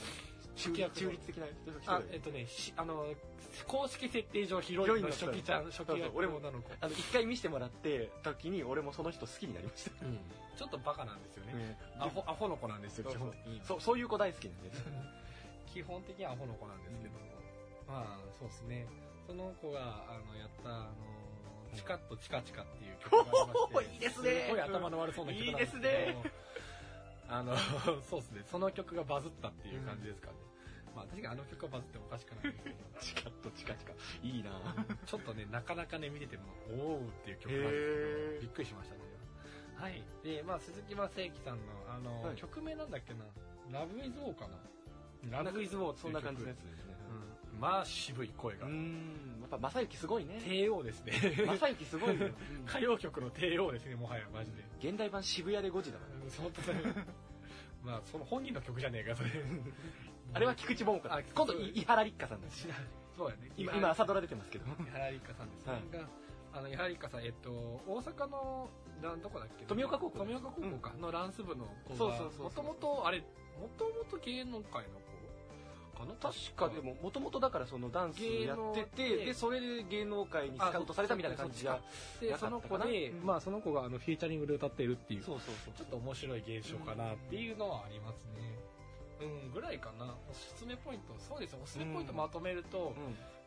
[0.56, 1.46] 中初期役中立的な
[1.82, 3.13] 人あ、えっとね、しあの、
[3.68, 6.70] 公式設定上ヒロインの初期ちゃん、初期役俺も女の子。
[6.82, 10.20] あの一回見せてもらって時に俺もその人好きになりました、うん。
[10.58, 11.54] ちょっとバカなんですよね。
[11.54, 13.20] ねアホ、アホの子なんですよ、そうそう。
[13.20, 13.62] 基本的に。
[13.63, 14.84] そうそういう子大好きなんです
[15.74, 17.13] 基本的にはアホの子なんですけど、
[17.88, 18.88] まあ、そうですね。
[19.28, 20.89] その子が、あの、やった、あの、
[21.76, 24.46] チカッとチカチカっていう曲がありまして、 いいですね。
[24.48, 26.32] すごい頭の悪そうな曲なんですけど、いいですね
[27.27, 27.55] あの、
[28.01, 28.43] そうですね。
[28.45, 30.38] その曲がバズったっていう感じですかね。
[30.95, 32.53] まあ、確かにあの曲がバズってもおかしくない。
[32.53, 33.93] んですけど、チカッとチカチカ。
[34.23, 34.51] いいな。
[35.05, 39.01] ちょっとね、なかなかね、見てても、おーっていう曲なんですけど、びっくりしましたね。
[39.75, 40.03] はい。
[40.23, 42.35] で、まあ、鈴木雅之さんの、あの、はい。
[42.35, 43.25] 曲名なんだっけな、
[43.71, 46.95] ラブイズウォーかなラブイズウォーそんな感じのやつですね。
[47.53, 47.59] うん。
[47.59, 48.67] まあ、渋い声が。
[48.67, 48.69] う。
[48.69, 50.41] んやっぱ正幸すごいね。
[50.43, 51.13] 帝王ですね。
[51.45, 52.29] 正幸すごいよ、
[52.67, 54.63] 歌謡曲の帝王ですね、もはや、マジで。
[54.89, 57.05] 現代版渋谷で5時だかうん本当だね。
[57.86, 59.29] まあ、その本人の曲じゃねえか、それ。
[59.29, 59.36] ら
[60.34, 62.67] あれは菊池桃子あ今度伊原立花さんです
[63.15, 63.51] そうやね。
[63.55, 64.65] 今今朝ドラ出てますけど。
[64.65, 65.69] 伊原立花さんです。
[65.69, 65.81] はい。
[65.91, 66.10] が、
[66.53, 68.69] あの、伊原立花さん、えっと、大阪の、
[69.03, 69.65] などこだっけ？
[69.65, 72.43] 富岡高校富岡高校か、のランス部の子が、そうそうそうそう。
[72.45, 75.05] もともと、あれ、もともと芸能界の子
[75.95, 76.13] かな。
[76.21, 81.79] 確かでももともとだからそのダンスやっててででそれで芸能界にスカウトされたみたいな感じが
[82.19, 83.25] で、その子で、うん。
[83.25, 85.23] まあ、その子が、あの、フィーチャリングで歌ってるっていう。
[85.23, 85.73] そうそうそう。
[85.75, 88.45] ちょっと面白い現象かなっていうのはありますね。
[89.21, 90.15] うん、ぐらいかな。
[90.29, 91.15] おすすめポイント。
[91.17, 91.60] そうですよ。
[91.63, 92.93] おすすめポイントまとめると、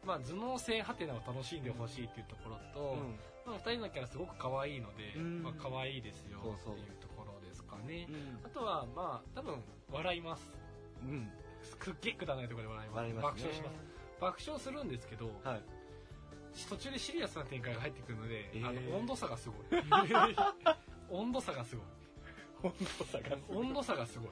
[0.05, 3.01] まあ、頭脳性ハテナを楽しんでほしいっていうところと、うん。
[3.01, 5.43] うんまあ、二人のキャラすごく可愛いので、うん。
[5.43, 8.07] まあ、可愛いですよっていうところですかね。
[8.09, 10.51] うんあとは、まあ、多分、笑います。
[11.03, 11.31] うん
[11.69, 13.25] すっげえくだらないところで笑います。
[13.25, 13.77] 爆笑します。
[14.21, 15.63] 爆笑するんですけど、はい
[16.69, 19.67] 途中でシリアスな展開が入ってくるので、えーあの 温度差がすごい。
[21.11, 21.85] 温度差がすごい。
[22.63, 24.31] 本当さが温度差がすごい。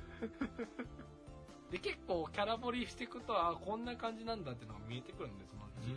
[1.70, 5.88] で、結構キャラ彫りしていくと、あこんな感じなんだっていうのが見えてくるんです、そのうち。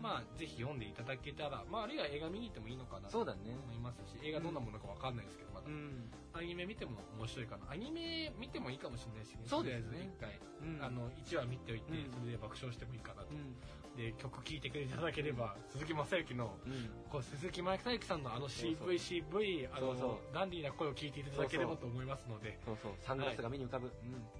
[0.00, 5.70] まあ、ぜひ読んでいただけたら、まあ、あるいは映画見に行ってもいいのかなとそうだね思いますし、映画どんなものかわかんないですけど、う。
[5.70, 6.10] ん。
[6.32, 7.72] アニメ見ても面白いかな。
[7.72, 9.40] アニメ見てもいいかもしれないしね。
[9.46, 9.88] そうですね。
[9.88, 10.84] とりあえず一回、うん。
[10.84, 12.10] あの、1話見ておいて、うん。
[12.12, 13.28] それで爆笑してもいいかなと。
[13.32, 13.34] う。
[13.34, 13.56] ん。
[13.96, 16.90] で、曲聴いてくれていただければ、鈴木雅之の、うん。
[17.08, 18.88] こう鈴木雅之さんのあのそうそう。
[18.92, 22.92] CV、CV、あのダンディーな声を聞いていただければと思いますので、そうそう。
[23.00, 23.90] サングラスが目に浮かぶ。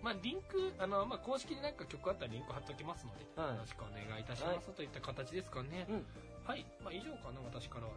[0.02, 3.54] まあ、リンク、あの、まあ、公式でなんか曲あったらリンク貼っておきますので、はい。
[3.54, 5.86] よろしくお願いいたします、といった形ですかね。
[5.88, 6.06] うん。
[6.44, 6.66] はい。
[6.84, 7.92] まあ、以上かな、私からは。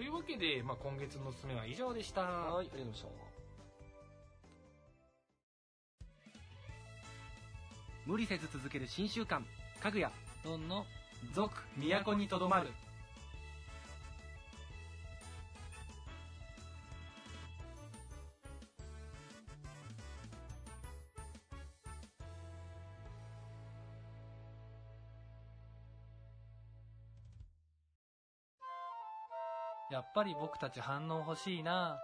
[0.00, 2.22] というわけで、まあ、今月のおすすめは以上でした。
[2.22, 3.08] はいありがとうございました。
[8.06, 9.42] 無理せず続ける新習慣
[9.78, 10.10] かぐや。
[10.42, 10.86] ロンの？
[11.34, 12.68] 続都にとどまる
[29.90, 31.98] やっぱり僕たち反応欲しいな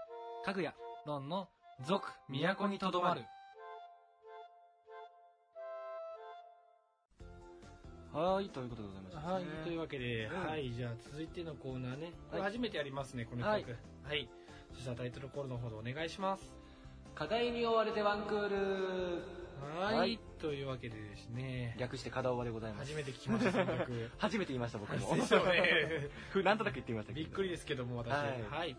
[0.45, 0.75] かぐや
[1.07, 1.49] ロンの
[1.87, 3.23] 続都にとどまる
[8.13, 9.45] はいということでございましたはい。
[9.63, 10.73] というわけで、うんはい。
[10.73, 12.13] じゃあ、続いてのコーナーね。
[12.31, 14.09] これはい初めてやりますね、このはい企画。
[14.09, 14.27] はい。
[14.73, 16.51] そしたらタイトルコールの方でお願いします。
[17.15, 19.23] 課題に追われてワンクール
[19.61, 19.95] はい。
[19.97, 24.11] はいというわけでですね、略して課題でございます初めて聞きました、選曲。
[24.19, 26.09] 初めて言いました僕もでしょうね。
[26.31, 28.13] ふなんとなく言ってみましたけどびっくりですけども、私。
[28.13, 28.77] ははいい。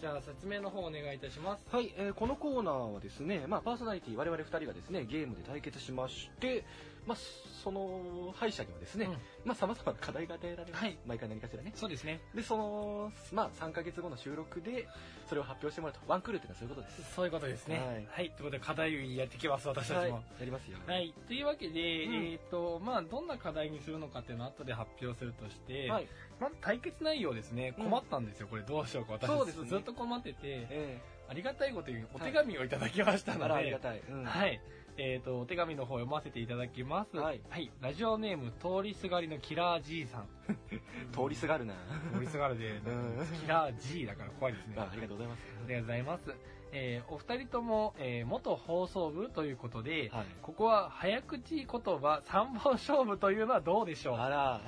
[0.00, 1.64] じゃあ、説明の方お願いいたします。
[1.70, 6.64] はい、えーこのコーナーはですね、まあ、パーソナリティ我々2人がですねゲームで対決しまして、
[7.06, 7.18] まあ、
[7.62, 9.12] その敗者にはですね、うん
[9.44, 12.20] まあ、様々な課題が与えられます、はい毎回何かしらねそうですね。
[12.34, 14.88] でその、まあ、3ヶ月後の収録で
[15.28, 17.78] それを発表してもらうとワンクールっていうのはそういうことですそういうことですね。
[17.78, 18.30] ははいい。
[18.30, 20.22] ということで、課題やってきます、私たはいちも。
[20.38, 21.14] やりますよはい。
[21.26, 26.08] というわけで、うんえっ、と、まあ、どんな課題にするのかっていうのを後で発表するとして、はい
[26.40, 27.74] まず対決内容ですね。
[27.78, 29.14] うん困ったんですよ、これどうしようか。
[29.14, 34.60] 私、そうですねずっと困ってて、えありがたいことにお手紙をいただきましたので、えあらありがたい、うんはい。
[34.96, 37.16] えっ、と、お手紙の方読ませていただきます。
[37.16, 37.40] はい
[37.80, 40.28] ラジオネーム、通りすがりのキラー G さん。
[41.12, 41.74] 通りすがるな
[42.14, 44.74] 通りすがるで、うんキラー G だから怖いですね。
[44.78, 46.34] あありがとうございますありがとうございます。
[46.72, 54.16] えーお二人とも、えー元放送部ということで、はいここは早口言葉3本勝負というのはどうでしょう？
[54.18, 54.60] あら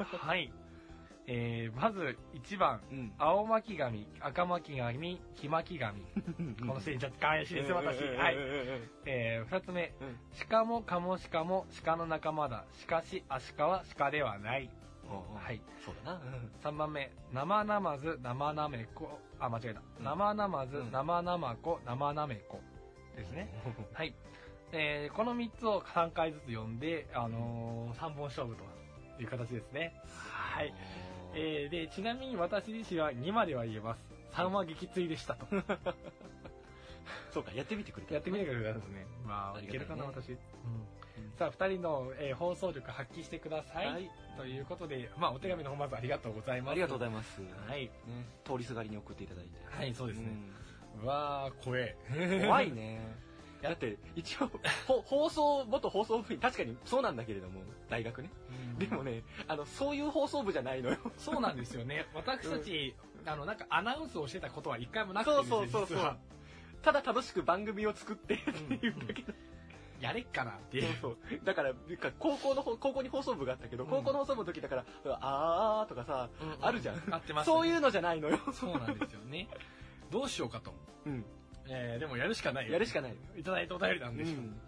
[0.00, 0.50] はい。
[1.30, 6.00] えーまず1番、うん青巻紙、赤巻紙、黄巻紙。
[6.58, 8.02] このシーンちょっと怪しいです、私。
[8.02, 8.36] はい。
[9.04, 12.64] えー二つ目、うん鹿もカモシカも鹿の仲間だ。
[12.72, 14.70] しかし、アシカは鹿ではない。
[15.36, 15.60] はい。
[15.84, 16.20] そうだな
[16.62, 19.82] 3番目、生ナマズ、生ナメコ、あ、間違えた。
[20.00, 22.60] 生ナマズ、うん生ナマコ、生ナメコ。
[23.16, 23.52] ですね。
[23.92, 24.14] はい。
[24.72, 28.64] えー、この3つを3回ずつ読んで、あのー、3本勝負と
[29.20, 29.94] いう形ですね。
[30.58, 30.74] はい。
[31.34, 34.00] えー、で、ちなみに私自身は2までは言えます。
[34.32, 35.46] 3は撃墜でしたと。
[37.32, 38.14] そうか、やってみてくれた。
[38.14, 39.06] やってみてくれたんですね。
[39.24, 40.30] まあ、いけありがたいねるかな、私。
[40.30, 40.38] うん。
[41.38, 43.86] さあ、2人の、えー放送力発揮してください。
[43.86, 44.10] はい。
[44.36, 46.70] ということで、まあ、お手紙の方まずありがとうございます。
[46.72, 47.40] ありがとうございいます。
[47.40, 47.82] はい。
[47.84, 47.90] ね、
[48.44, 49.50] 通りすがりに送っていただいて。
[49.64, 50.32] はい、そうですね。
[51.02, 51.96] ううわー、怖え。
[52.42, 53.27] ん怖いね。
[53.62, 54.50] だって、一応、
[54.86, 58.30] ほ 放送、元放送部員、確かにそうなんだけれども、大学ね。
[58.78, 60.98] でもね、あの、そういう放送部じゃないのよ。
[61.16, 62.06] そうなんですよね。
[62.14, 62.94] 私たち、
[63.26, 66.16] あの、なんかアナウンスをしてたことは一回もなくてそうそうそうそう。
[66.82, 69.34] ただ楽しく番組を作ってっていうだけだ
[70.00, 70.84] やれっかなっていう。
[71.00, 71.40] そうそう。
[71.44, 71.74] だから、
[72.20, 74.84] 高校のほ、高校に放送部があったけど、うん高校の放送部の時だから、
[75.20, 76.28] あーとかさ、
[76.60, 77.02] あるじゃん。
[77.12, 78.38] あってました、そういうのじゃないのよ。
[78.52, 79.48] そうなんですよね。
[80.10, 80.72] どうしようかと。
[81.06, 81.24] うん。
[81.68, 83.16] えー、でもやるしかないよやるしかない。
[83.38, 84.34] いただいたお便りなんうでしょう。
[84.40, 84.60] ん。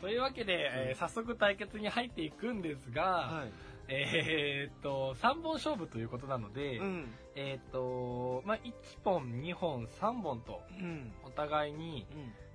[0.00, 3.52] というわけで、えー早速対決に入っていくんですが、はい。
[3.88, 7.14] えーっと、3本勝負ということなので、うん。
[7.36, 8.72] えーっと、まあ、1
[9.04, 11.12] 本、2本、3本と、うん。
[11.24, 12.06] お互いに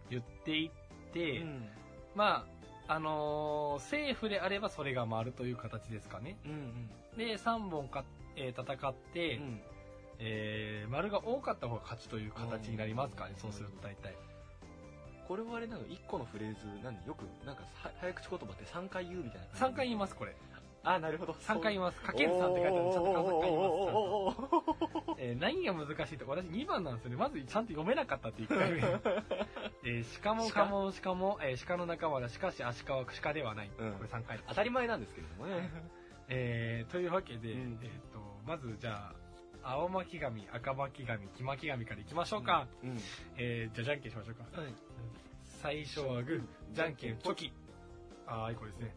[0.10, 1.70] 言っていって、うん。
[2.16, 2.46] ま
[2.88, 6.38] あ、あのーセーフであればそれが回るという形ですかね。
[6.46, 6.90] うん。
[7.18, 8.04] で、3本か、
[8.36, 9.62] えー戦って、うん。
[10.24, 14.16] えー丸が多かった方が勝ちという形になりますかね、うんそうすると大体。
[15.28, 19.48] これはあれなの、一個のフレーズ、なんでよく、なんかは、早口言葉って3回言うみたいな。
[19.58, 20.36] 3回言います、これ。
[20.84, 21.34] あ、なるほど。
[21.34, 22.02] 3回言いまます。
[22.02, 23.64] かける3って書いてあるちゃんと3回言い
[24.26, 25.16] ます。
[25.22, 27.16] えー何が難しいって、私2番なんですよね。
[27.18, 28.82] まずちゃんと読めなかったって1回目。
[29.86, 32.30] えー、しかも鹿かもしかも、えー鹿の仲間だ。
[32.30, 33.72] しかし、アシカは鹿ではない。
[33.78, 34.40] うんこれ3回。
[34.48, 35.70] 当たり前なんですけれどもね。
[36.28, 39.21] えー、というわけで、うんえっ、と、まずじゃあ、
[39.64, 42.68] 青巻紙、赤巻紙、黄巻紙からいきましょうか。
[42.84, 42.98] うん。
[43.38, 44.62] えー、じゃあじゃんけんしましょうか。
[44.62, 44.74] はい。
[45.62, 47.54] 最初はグー、じゃんけんチョキ。
[48.26, 48.96] あー、いい子ですね。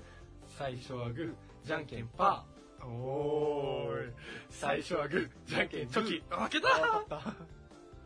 [0.58, 2.86] 最初はグー、じゃんけんパー。
[2.86, 4.12] おーい。
[4.50, 6.22] 最初はグー、じゃんけんチョキ。
[6.28, 7.34] 負けた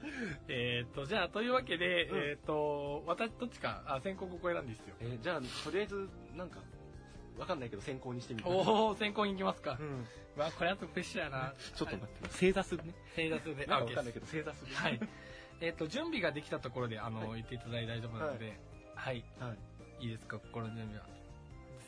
[0.49, 4.95] えーっと、じゃあ、というわけで、うんえーっと、私、どっちか、あ、先行ここ選んでいいっすよ。
[5.01, 6.61] えーじゃあ、とりあえず、なんか、
[7.39, 8.49] わかんないけど先行にしてみる。
[8.49, 9.83] おー、先行に行きますかう。
[9.83, 10.07] ん。
[10.37, 11.55] うわ、これあとプレッシャーやな。
[11.75, 12.29] ちょっと待って。
[12.31, 12.95] 正座するね。
[13.17, 14.73] 正座するで、なんかんないけど、正座する。
[14.75, 14.77] す。
[14.83, 15.01] はい。
[15.61, 18.59] えーっと、準備ができたところで、あの、はい言っていただいて大丈夫なので、
[18.95, 19.25] はい。
[19.41, 19.55] は
[20.01, 20.05] い。
[20.05, 21.07] いいですか、心の準備は。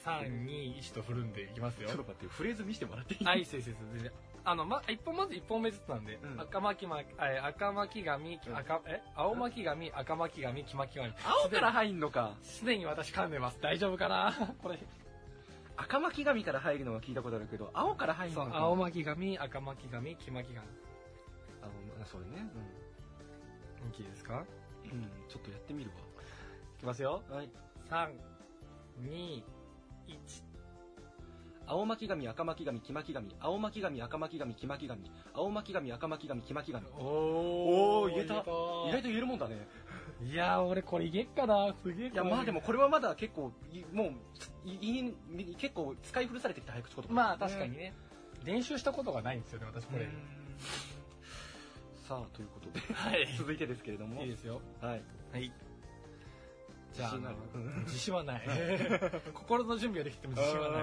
[0.04, 1.96] 3、2、1と振るんでいきますよちょっ。
[1.98, 3.24] と待って、フレーズ見せてもらっていい？
[3.24, 4.10] はい、先生、先生。
[4.42, 9.02] あの、ま、一本まず一本目ずつなんで、うん赤巻ま、え赤巻紙、うん赤、え？
[9.14, 11.12] 青巻紙、赤巻紙、黄巻紙。
[11.44, 12.34] 青から入んのか。
[12.42, 13.58] すでに私噛んでます。
[13.60, 14.32] 大丈夫かな？
[14.62, 14.78] これ。
[15.82, 18.50] 赤巻紙から入るのは聞いたことあるけど、青から入るそう。
[18.52, 20.58] 青巻紙、赤巻紙、黄巻紙。
[20.58, 21.66] あ
[21.98, 22.46] の、それね。
[23.98, 24.44] いいですか？
[24.84, 24.98] うん。
[24.98, 25.10] うん。
[25.28, 27.22] ちょっとやってみるいきますよ。
[27.30, 27.36] わ。
[27.38, 27.50] はい。
[27.88, 28.10] 3、
[29.08, 29.42] 2、
[30.08, 30.42] 1。
[31.66, 33.36] 青巻紙、赤巻紙、黄巻紙。
[33.40, 35.10] 青巻紙、赤巻紙、黄巻紙。
[35.32, 36.86] 青巻紙、赤巻紙、黄巻紙。
[36.98, 38.36] おおー言えた意
[38.92, 39.66] 外と言えるもんだね。
[40.22, 45.14] いやー、俺これいけっかなすげえいや、まあでもこれはまだ結構、いもう、いい
[45.56, 47.12] 結構使い古されてきた早口言葉。
[47.14, 47.94] まあ確かにね。
[48.44, 50.08] 練習したことがないんですよね、私これ。
[52.06, 53.28] さあ、ということで、はい。
[53.38, 54.22] 続いてですけれども。
[54.22, 54.60] いいですよ。
[54.80, 55.02] はい。
[55.32, 55.52] はい。
[56.92, 57.14] じゃあ、
[57.86, 58.42] 自信はない。
[59.32, 60.78] 心の準備ができても自信はな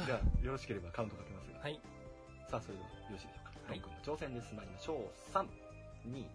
[0.00, 0.02] い。
[0.02, 0.06] い。
[0.06, 1.58] じゃあ、よろしければカウントかけますが。
[1.60, 1.80] はい。
[2.48, 3.50] さあ、それではよろしいでしょうか。
[3.68, 4.54] はい君の挑戦です。
[4.54, 5.32] 参りましょう。
[5.32, 5.46] 3、
[6.08, 6.26] 2、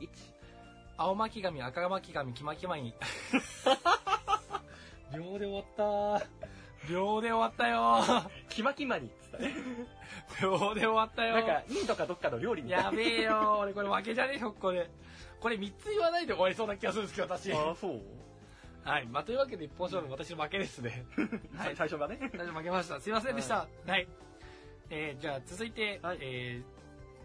[0.00, 0.41] 1。
[0.96, 2.94] 青巻紙、赤巻紙、黄巻紙。
[5.14, 5.60] 秒で終わ
[6.18, 6.26] った
[6.88, 9.54] 秒で終わったよキマキマにっつったね。
[10.40, 12.84] 秒で終わったよなんか、インドかどっかの料理みたいな。
[12.86, 14.34] やべえよ俺これ負けじゃね？
[14.36, 14.88] えよ、これ。
[15.40, 17.52] これ3つ言わないで終わりそうな気がするんですけど、私。
[17.52, 18.00] ああ、そう？
[18.84, 19.06] はい。
[19.06, 21.04] まあ、というわけで一本勝負、私の負けですね。
[21.56, 22.18] ははいい、最初がね。
[22.32, 23.00] 大丈夫負けました。
[23.00, 23.68] すいませんでした。
[23.86, 24.08] はい。
[24.90, 26.62] えー、じゃあ続いて、はいえ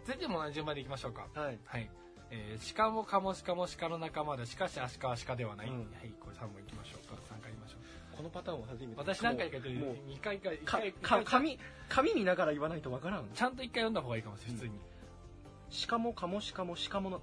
[0.04, 1.26] ー、続いても同じ順番でいきましょうか。
[1.34, 1.58] はい。
[1.64, 1.90] はい。
[2.30, 4.46] えー、鹿もカモシカも鹿の仲間だ。
[4.46, 5.68] しかしアシカは鹿ではない。
[5.68, 7.14] うんはい、これ3本いきましょうか。
[7.14, 8.16] 3回言いましょう。
[8.16, 8.94] このパターンは初めて。
[8.96, 11.58] 私何回か言う、2回か、1か回、、か、か紙、
[11.88, 13.28] 紙見ながら言わないとわからん。
[13.32, 14.80] ちゃんと1回読んだ方がいいかもしれない、普通に。
[15.70, 17.22] しかも、かもしかも、しかもの、ん？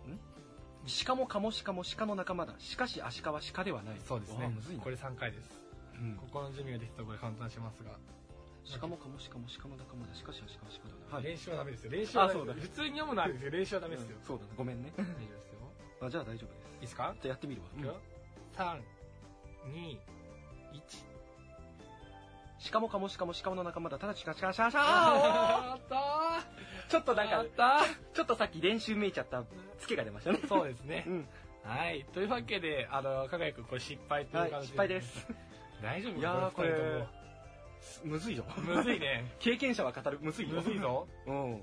[0.87, 2.55] しかも、かもしかも、鹿の仲間だ。
[2.59, 3.95] しかし、アシカは鹿ではない。
[4.07, 4.51] そうですね
[4.83, 5.51] これ3回です。
[5.99, 7.91] うんここの準備ができたところで簡単しますが。
[8.65, 10.15] しかも、かもしかも、鹿の仲間だ。
[10.15, 11.31] しかし、アシカは鹿ではない。
[11.31, 11.91] 練習はダメですよ。
[11.91, 13.51] 練習はダメあそうだ普通に読むのはあるんですよ。
[13.51, 14.17] 練習はダメですよ。
[14.25, 14.51] そうだね。
[14.57, 14.91] ごめんね。
[14.97, 15.59] 大丈夫ですよ。
[16.01, 16.65] あ、じゃあ大丈夫です。
[16.75, 17.15] いいですか？
[17.21, 17.67] じゃあやってみるわ。
[17.77, 17.95] いくよ。
[18.57, 18.81] 3、
[19.71, 19.97] 2、
[20.73, 21.05] 1。
[22.57, 23.99] しかも、かもしかも、鹿の仲間だ。
[23.99, 27.81] ただしかしかしかしあかーちょっとなんかやっ、た
[28.13, 29.43] ちょっとさっき練習めいちゃった
[29.77, 30.39] ツケが出ましたね。
[30.47, 31.09] そうですねう。
[31.11, 31.27] ん。
[31.63, 32.05] はい。
[32.13, 35.01] というわけで、あの、かがやくん、これ失敗という形で、はい失敗で。
[35.01, 35.27] す
[35.83, 36.19] 大丈夫？
[36.19, 37.05] いやーこれ
[38.03, 39.31] むずいよもむずいね。
[39.39, 41.07] 経験者は語るむずいよむずいぞ。
[41.25, 41.61] うん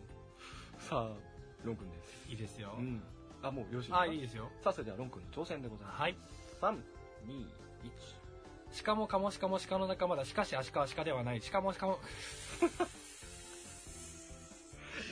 [0.78, 1.16] さあ
[1.64, 2.82] ロン君ですいいですよう。
[2.82, 3.02] ん
[3.42, 4.50] あもうよろしいですかあ、いいですよ。
[4.62, 6.16] さあそれではロン君の挑戦でございますはい。
[6.60, 6.70] 3
[7.26, 7.46] 2
[7.84, 10.24] 1鹿もカモシカも鹿の仲間だ。
[10.24, 11.40] しかしアシカは鹿ではない。
[11.40, 11.98] 鹿も鹿も、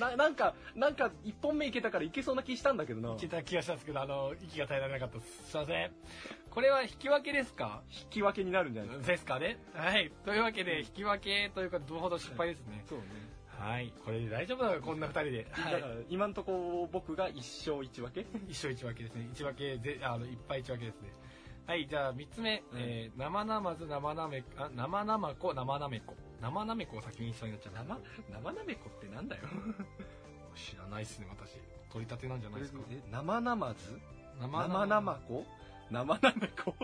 [0.00, 5.50] ななんかなんか1本目いけたからいけそうな気したんだけどないけた気がしたんですけど、あの、息が耐えられなかったです。
[5.50, 5.90] すいません。
[6.50, 7.82] これは引き分けですか？
[7.90, 10.10] 引き分けになるんじゃないですかですかねはい。
[10.24, 12.84] というわけで、引き分けというか、どれほど失敗ですね。
[12.88, 13.04] そうね
[13.58, 13.92] はい。
[14.04, 15.46] これで大丈夫なのか、こんな二人で。
[15.52, 15.94] はいだから。
[16.08, 18.26] 今んとこ僕が1勝1分け？
[18.48, 19.28] 一勝一分けですね。
[19.32, 21.10] 一分けぜ、あの、いっぱい一分けですね。
[21.70, 26.16] はい、じゃあ三つ目、うんえー、生なまず生なめ、あ、生なまこ、生なめこ。
[26.42, 27.74] 生なめこを先に一緒になっちゃう。
[27.74, 27.96] 生
[28.28, 29.42] 生なめこってなんだよ
[30.56, 31.58] 知らないっすね、私。
[31.92, 32.80] 取り立てなんじゃないですか。
[32.90, 34.00] え生なまず
[34.40, 35.46] 生生なまこ
[35.92, 36.74] 生なめこ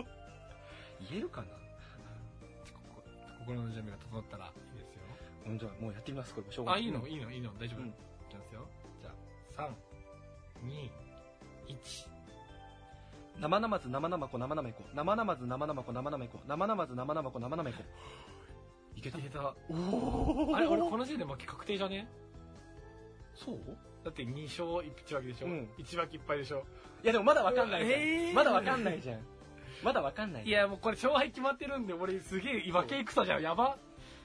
[1.09, 1.47] 言えるかな？
[1.47, 3.03] こ
[3.39, 5.01] 心の準備が整ったらいいですよ。
[5.47, 7.81] うんじゃあもうやってみますこれしょうがなあ、いいのいいのいいの大丈夫。
[7.81, 7.91] うんい
[8.29, 8.65] きますよ。
[9.01, 9.11] じゃ
[9.57, 9.69] あ、3、
[13.37, 13.41] 2、1。
[13.41, 17.83] 生なまず生なまこ生なめこ生なまず生なまこ生なめこ生なまず生なまこ生なめこ
[18.95, 19.53] いけたいけた。
[19.69, 19.73] お
[20.51, 22.07] おあれ、俺この時点で負け確定じゃね？
[23.35, 23.57] そう？
[24.03, 25.69] だって2勝1分けでしょ、うん。
[25.77, 26.65] 1分けいっぱいでしょ？
[27.03, 28.33] いやでもまだわかんないじゃん、えー。
[28.33, 29.19] まだわかんないじゃん。
[29.83, 33.43] まだわかんないいや、もうこれ勝敗決まってるんで、俺すげえ負け戦じゃん。
[33.43, 33.77] やば。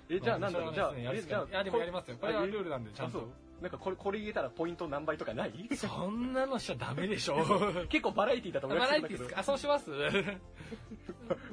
[0.09, 0.75] えじゃあなんだろう？
[0.75, 1.11] じゃあじゃ
[1.41, 2.17] あいや、でもやりますよ。
[2.19, 3.29] これはルールなんで、ちゃんと。
[3.63, 5.53] なんかこれこれ言えたらポイント何倍とかない？
[5.77, 7.37] そんなのしちゃダメでしょ。
[7.89, 9.91] 結構バラエティーだとバ思いラエティーですかあ、そうします？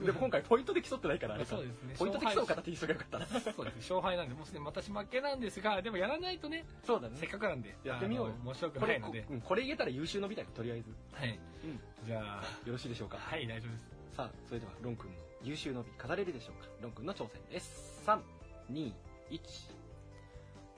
[0.03, 1.95] でも今回ポイントで競ってないからあれかそうですね。
[1.97, 3.81] ポイントで競う形にしとけばよかったなそうですね。
[3.81, 7.75] 勝敗なんで、もうすでに私負けなんですが、でもやらないとね、そうだせっかくなんで。
[7.83, 9.25] やってみようよあの面白くこれないので。
[9.29, 11.39] うんこれ言えたら優秀の美だよとりあえずはい。
[11.63, 13.17] うんじゃあ、よろしいでしょうか？
[13.19, 14.15] はい、大丈夫です。
[14.15, 16.69] さあそれではロン君の優秀の美飾れるでしょうか？
[16.81, 18.91] ロン君の挑戦です321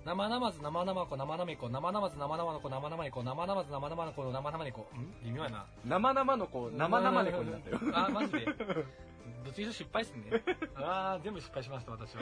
[0.06, 10.44] 生なまず生なまこ生なめこ生なまず生なまのこ生なまねこ生なまず生なまのこ生なまねこん微妙やな生々の子生々猫になったよあマジでどっちにしろ失敗っすね
[10.76, 12.22] あー全部失敗しました私は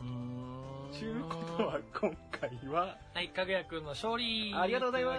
[0.00, 5.16] うんちゅうことは今回ははいかぐやくんの勝利ありがとうございま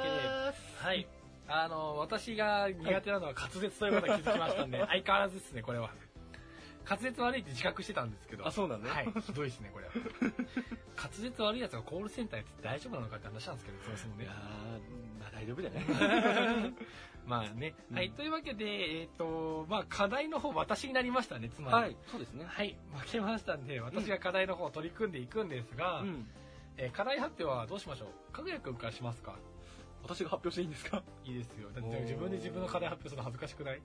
[0.54, 1.08] すはい
[1.48, 5.90] あの私が苦手なのは滑舌ということが気づきましたんで相変わらずですねこれは
[6.90, 8.48] 滑舌悪いって自覚してたんですけど。
[8.48, 8.88] あそうなの？
[8.90, 9.08] はい。
[9.22, 9.92] ひどいですねこれは。
[10.98, 14.26] 滑舌悪いやつがコールセンターやって大丈夫なのかって話なんですけど そもそもね。
[14.26, 15.80] いまあ大丈夫じゃな
[16.68, 16.74] い
[17.26, 17.98] まあね、うん。
[17.98, 21.74] はいというわけでえっ、とまあ課題の方私になりましたねつまり。
[21.76, 22.46] はいそうですね。
[22.48, 26.28] はい負けましたんで私が課題の方を取り組んでいくんですが、うん。
[26.78, 28.32] えー課題発表はどうしましょう？
[28.34, 29.36] かぐやくんからしますか？
[30.04, 31.04] 私が発表していいんですか？
[31.26, 31.70] いいですよ。
[31.72, 33.82] だって自分で自分の課題発表するの恥ずかしくない？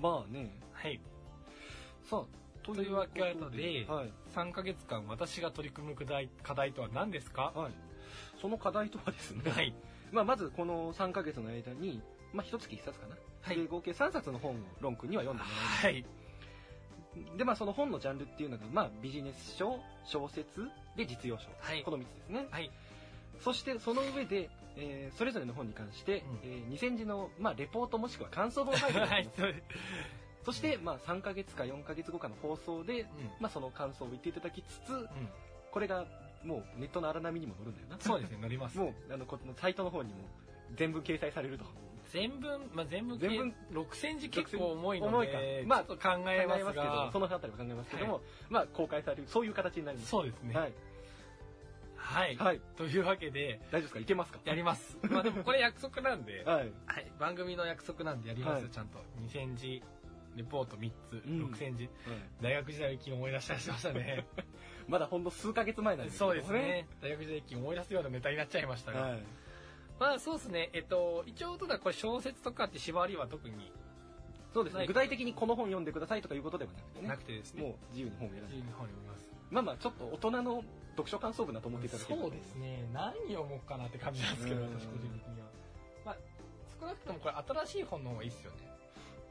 [0.00, 0.50] まあね。
[0.72, 1.00] はい
[2.04, 4.12] さあとというわけではい。
[4.34, 7.52] 3ヶ月間私が取り組む課題課題とは何ですか？
[7.54, 7.72] はい。
[8.40, 9.74] その課題とはですねはい。
[10.12, 13.16] まあまずこの3ヶ月の間にまあ一月一冊かな。
[13.42, 13.56] はい。
[13.56, 15.86] で合計3冊の本をロン君には読んでもらいます。
[15.86, 16.04] はい。
[17.36, 21.82] でまあその本のジャンルっていうのがまあビジネス書小説で実用書、はい。
[21.82, 22.46] この3つですね。
[22.50, 22.70] はい。
[23.40, 26.50] そしてその上で、えーそれぞれの本に関して、うん。
[26.50, 29.42] えー2000字の、まあ、レポートもしくは感想文を書いてもらはいいます
[30.44, 33.06] そして、まあ、3ヶ月か4ヶ月後かの放送で、うん。
[33.40, 35.08] まあ、その感想を言っていただきつつうん。
[35.70, 36.04] これが
[36.44, 37.96] もうネットの荒波にも乗るんだよな。
[38.00, 38.78] そうですね乗ります。
[38.78, 40.16] もうあのこのサイトの方にも
[40.74, 41.64] 全文掲載されると。
[42.12, 45.38] 全文、まあ、全文全文6000字結構重いので重いか。
[45.66, 50.10] まあちょっと考えますけどがその辺りは考えますけども、まあ、公開されるそういう形になります。
[50.10, 50.54] そうですね。
[50.54, 50.72] はい、
[51.96, 54.00] はい、はい、というわけで大丈夫ですか？
[54.00, 54.40] いけますか？
[54.44, 54.98] やります。
[55.02, 56.72] まあでもこれ約束なんで、 はい。
[56.86, 58.70] はい、番組の約束なんでやりますよ、はい。
[58.70, 58.98] ちゃんと。
[59.28, 59.82] 2000字
[60.40, 61.44] レポート3つ、うん。
[61.52, 61.84] 6000字。
[61.84, 61.90] はい
[62.40, 64.26] 大学時代の一気に思い出したりしましたね。
[64.88, 66.88] まだほんの数ヶ月前なんですけどそうですね。
[67.00, 69.22] 大学時代一気に思い出すようなネタになっちゃいましたが、はい。
[70.00, 70.70] まあそうですね。
[70.72, 73.70] えっと一応ただこれ小説とかって縛りは特に
[74.54, 74.84] そうですはい。
[74.84, 77.08] ね具体的にこの本読んでくださいとかいうことではなくてね。
[77.08, 77.62] なくてですね。
[77.62, 79.30] もう自由に本を選んで自由に本を読みます。
[79.50, 80.64] まあまあちょっと大人の
[80.96, 82.88] 読書感想文だと思っていただけるとそうですね。
[82.92, 84.72] 何読もうかなって感じなんですけどうん。
[84.72, 85.46] 私個人的には。
[86.04, 86.16] まあ
[86.80, 87.34] 少なくともこれ
[87.64, 88.79] 新しい本の方がいいっすよね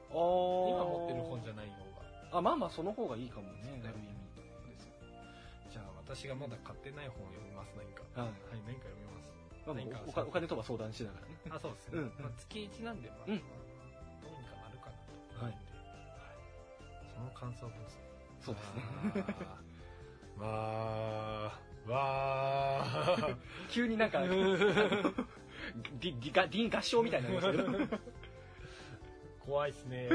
[0.10, 1.86] 今持ってる本じゃない方
[2.32, 2.40] が。
[2.40, 3.80] あまあまあその方がいいかもね。
[3.84, 8.02] だいぶ意味ですじゃあ私がまだ買ってない本を読みます何か。
[8.18, 8.30] はい。
[8.30, 9.30] はい何か読みます。
[9.66, 11.38] まあ何かお金お金とは相談しながらね。
[11.50, 12.14] あそうですね、うん。
[12.18, 13.36] まあ、月1なんでまあ、うん。
[13.36, 13.70] まあ
[14.22, 14.98] どうにかなるかな
[15.38, 16.50] とはい思うんで、はい。
[17.14, 18.10] その感想文ですね。
[18.42, 19.36] そうですね。
[20.42, 21.92] わー。
[21.92, 23.22] わー。
[23.22, 23.38] わ
[23.70, 25.14] 急になんかー
[26.00, 28.00] ディディガディン合唱みたいになりましたけど
[29.50, 30.10] 怖いですね。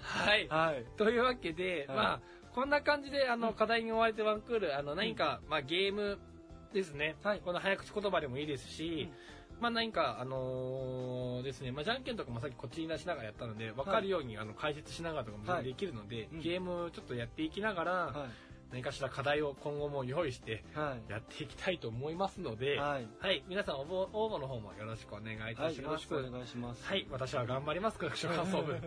[0.00, 0.48] はい。
[0.48, 0.84] はい。
[0.96, 2.20] というわけで、はいまあ、
[2.54, 6.18] こんな感じで、あの、課題に追われてワンクール、あの、何か、まあ、ゲーム
[6.72, 7.16] ですね。
[7.22, 9.10] はいこの早口言葉でもいいですし、
[9.60, 18.28] まあ、何か、あのーですね、まあ、じゃんけんとかもさっきこっちに出しながらやったので、分かるように、あの、解説しながらとかもできるので、うんゲームちょっとやっていきながら、は
[18.72, 20.78] 何かしら課題を今後も用意してい。
[20.78, 21.10] はい。
[21.10, 23.06] やっていきたいと思いますので、はい。
[23.20, 25.74] はい、皆さん応募応募の方もよろしくお願いいたはい。
[25.74, 25.82] します。
[25.82, 26.82] よろしくお願いします。
[26.82, 28.72] はい、私は頑張ります、クラクション感想部。
[28.72, 28.78] は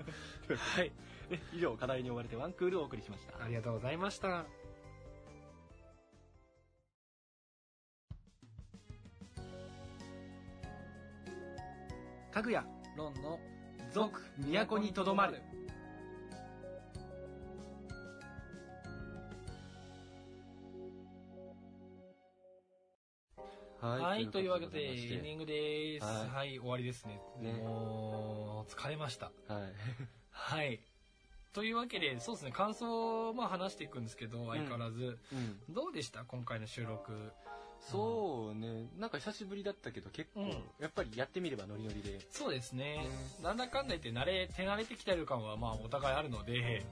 [0.82, 0.92] い、
[1.30, 3.44] で以上、課題に追われてワンクールをお送りしました。
[3.44, 4.46] ありがとうございました。
[12.32, 12.66] かぐや、
[12.98, 13.40] ロンの
[13.94, 15.42] 続、都にとどまる。
[23.86, 26.06] はい、というわけで、エンディングです。
[26.06, 27.20] はいはい、終わりですね。
[27.40, 29.32] ねもう、疲れました。
[29.48, 29.74] はい。
[30.32, 30.80] はい。
[31.54, 35.18] というわけで、そうですね、感想をまあ話していくんですけど、相変わらず。
[35.32, 35.74] うん。
[35.74, 36.26] どうでした？
[36.26, 37.32] 今回の収録。
[37.80, 42.20] そうね、なんか久しぶりだったけど結構、うんやっぱりやってみればノリノリで。
[42.32, 43.08] そうですねね。
[43.44, 46.84] なんだかんだ言って慣れ、手慣れてきてる感はまあお互いあるので、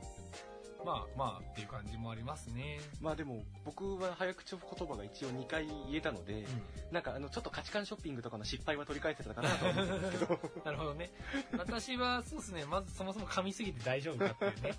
[0.85, 2.79] まあまあっていう感じもありますね。
[3.01, 6.45] まあでも、僕は早口言葉が一応2回言えたので、
[6.91, 11.11] なんかあの、ちょっと価値観ショッピングとかの失敗は取り返せたかなと思うんですけど、 なるほどね。
[11.57, 14.77] 私はそうですね、まずそもそも噛みすぎて大丈夫かっていうね。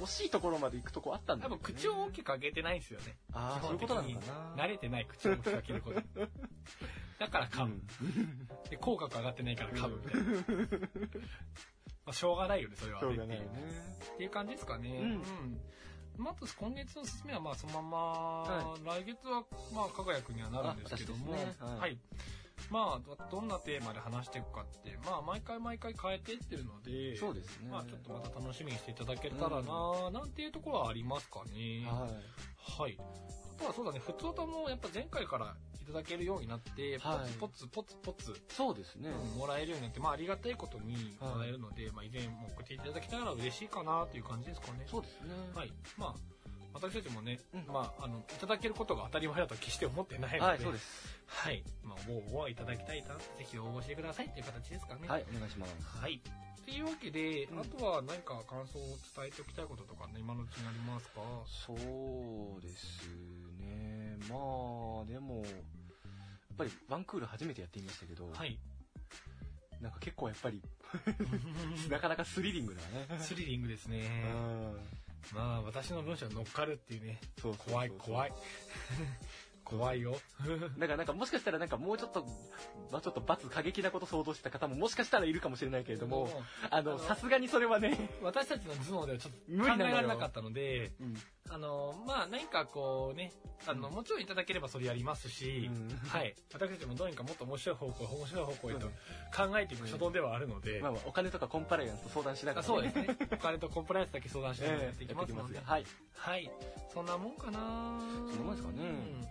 [0.00, 3.16] 惜しいところまで行くとこあったんだ多分口を大きく開けてないんですよね。
[3.32, 4.64] ああ、そういうことなのかな。
[4.64, 6.06] 慣れてない口を大きく開けることに。
[7.18, 7.80] だから噛む。
[8.70, 10.82] で、口角上がってないから噛むみたいな。
[12.04, 13.48] まあ、しょうがないよね、それは、しょうがないよね。
[14.14, 14.90] っていう感じですかね。
[15.00, 15.60] うんうん。
[16.18, 17.98] まあ、今月の進めはまあそのまま、
[18.42, 19.44] は来月は
[19.74, 21.98] まあ、かがやくんにはなるんですけども、ねはいはい。
[22.70, 27.68] まあ、どどんなテーマで話していくかって、まあ、毎回毎回変えていってるので、そうですね。
[27.70, 31.84] まあ、ちょっとまた楽しみにしていただけたらな、なんていうところはありますかね。
[31.86, 32.82] はい。
[32.82, 32.98] はい。
[32.98, 39.10] あとはそうだね、普通歌もやっぱ前回からいただけるようになって、はいポツポツポツポツ、そうですね。
[39.36, 44.84] もらえるようになって、まあありがたいことにもらえるので、まあ以前も送っていただけたら嬉しいかなという感じですかね。
[44.86, 45.34] そうですね。
[45.54, 45.72] はい。
[45.98, 46.31] まあ、
[46.74, 51.16] 私たちもね、うんまあ、あの、いただけることが当たり前だとは決して思ってないので、はい、そうです。
[51.26, 51.62] はい。
[51.82, 55.08] まあ、応募はいただきたいな、ぜひ応募してくださいっていう形ですかね。
[55.08, 55.74] はい、お願いします。
[55.98, 56.20] はい。
[56.64, 58.82] というわけで、うんあとは何か感想を
[59.16, 61.20] 伝えておきたいこととかね、今のうちにありますか？
[61.66, 63.08] そうです
[63.58, 64.16] ね。
[64.28, 68.58] まあ、でも、やっぱりワンクール初めてやってみましたけど、はい。
[69.80, 70.62] なんか結構やっぱり、
[71.90, 72.80] なかなかスリリングだ
[73.16, 73.18] ね。
[73.18, 74.08] スリリングですね。
[74.32, 74.80] うん。
[75.34, 78.32] まあ、私の文章に乗っかるっていうね、そう怖い、怖い。
[79.64, 80.16] 怖いよ。
[80.78, 82.26] だからなんかもしかしたらなんかもうちょっと、
[82.90, 86.28] まあちょっと罰過激なこと想像してた方ももしかしたらいるかもしれないけれども、
[86.70, 91.16] あの、さすがにそれはね、私たちの頭脳ではちょっと無考え理なれなかったので、うん。
[91.48, 93.32] あの、まあ、何かこうね、
[93.66, 95.88] あの、もちろんいただければそれやりますし、うん。
[96.08, 96.34] はい。
[96.52, 103.16] 私たちもどうにかもっと面白い方向、面白い方向へと考えていく初動ではあるので、まあまあお金とかコンプライアンスと相談しながら、あそうですね。
[103.32, 106.50] お金とコンプライアンスだけ相談してやっていきますので、ええやっていきはい。
[106.92, 107.58] そんなもんかな
[108.30, 108.82] そんなもんですかね。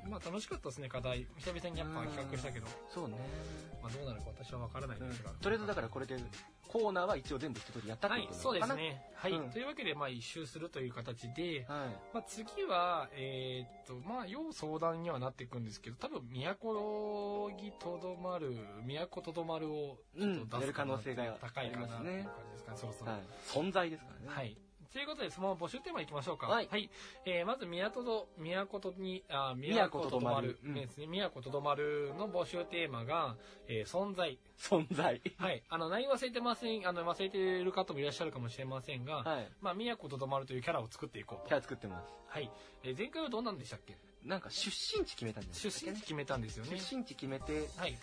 [0.05, 0.11] うん。
[0.11, 1.25] まあ楽しかったですね、課題。
[1.37, 3.15] 久々にやっぱ企画したけど、そうね。
[3.81, 5.31] まあどうなるか私はわからないうんですが。
[5.41, 6.17] とりあえずだからこれで、
[6.67, 8.53] コーナーは一応全部一通りやったってこ、とはいそう。
[8.53, 9.01] ですね。
[9.15, 9.31] はい。
[9.33, 12.13] うんというわけで、まあ一周するという形で、はい。
[12.13, 18.55] まあ次は、えーっと、まあ要相談にはなっていくんですけど、多分、都にとどまる、
[18.85, 23.11] 都とどまるをちょっと出す可能性が高いかなありますねっていう感じですかね、そろそろ。
[23.11, 23.21] はい。
[23.47, 24.25] 存在ですからね。
[24.27, 24.57] はい。
[24.91, 26.47] ということで、そのまま募集テーマいきましょうか。
[26.47, 26.67] はい
[27.25, 30.59] えー、まず、都と、都とに、あ、都都とどまる。
[30.65, 31.07] うんですね。
[31.33, 33.37] 都とどまるの募集テーマが、
[33.67, 34.37] えー、存在。
[34.57, 35.21] 存在。
[35.37, 35.63] はい。
[35.69, 39.51] あの、何忘れてません、あの、忘れてる方もいらっしゃるかもしれませんが、はい。
[39.61, 41.47] まあ、都とどまるというキャラを作っていこうと。
[41.47, 42.13] キャラ作ってます。
[42.27, 42.51] はい。
[42.83, 46.77] えー前回はどうなんでしたっけなんか出身地決めたんじゃない出身地決めたんですよね。
[46.77, 47.97] 出身地決めて、はい。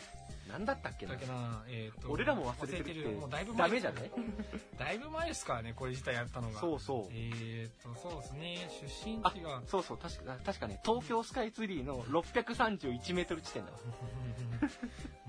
[0.49, 2.11] なんだったっけなな、えっ、と。
[2.11, 4.11] 俺らも忘れてるってもうだいぶ前ダメじゃない？
[4.79, 6.59] だいぶ前ですからね、これ自体やったのが。
[6.59, 7.13] そうそう。
[7.13, 8.71] えっ、と、そうですね、
[9.05, 13.79] 出身あ地が、そうそう、確か、確かね、東京スカイツリーの631メートル地点だわ。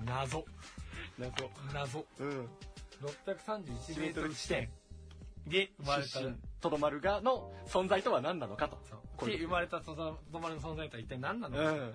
[0.04, 0.44] 謎。
[1.18, 1.50] 謎。
[1.72, 2.06] 謎。
[2.18, 2.48] うん。
[3.02, 4.70] 631メートル地点
[5.46, 6.49] で生まれた。
[6.60, 8.78] とどまるがの存在とは何なのかと。
[8.88, 11.72] そうこれで生まれたとどまるの存在とは一体何なのか。
[11.72, 11.92] うん。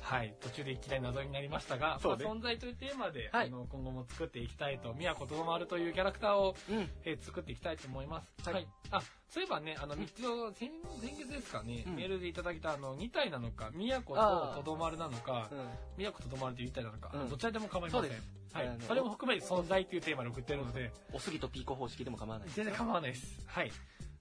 [0.00, 6.88] はい、途中でいきなり謎になりましたが、そうねまあ、存在というテーマで、はいあの今後も作っていきたいと、宮古とどまるというキャラクターを、うん。
[7.04, 8.48] えー作っていきたいと思います。
[8.48, 15.58] はいあ、そういえばね、あの、三つを、先先月ですかね、うんメールでいただいた、あの、2体なのか、宮古あーととどまるなのか、うん。
[15.96, 18.00] 宮古とどまるという1体なのか、うんどちらでも構いません。
[18.02, 18.78] そうですはい。
[18.86, 22.48] それも含めて存在というテーマで送ってるので、おすぎとピーコ方式でも構わない。
[22.54, 23.44] 全然構わないです。
[23.46, 23.72] はい。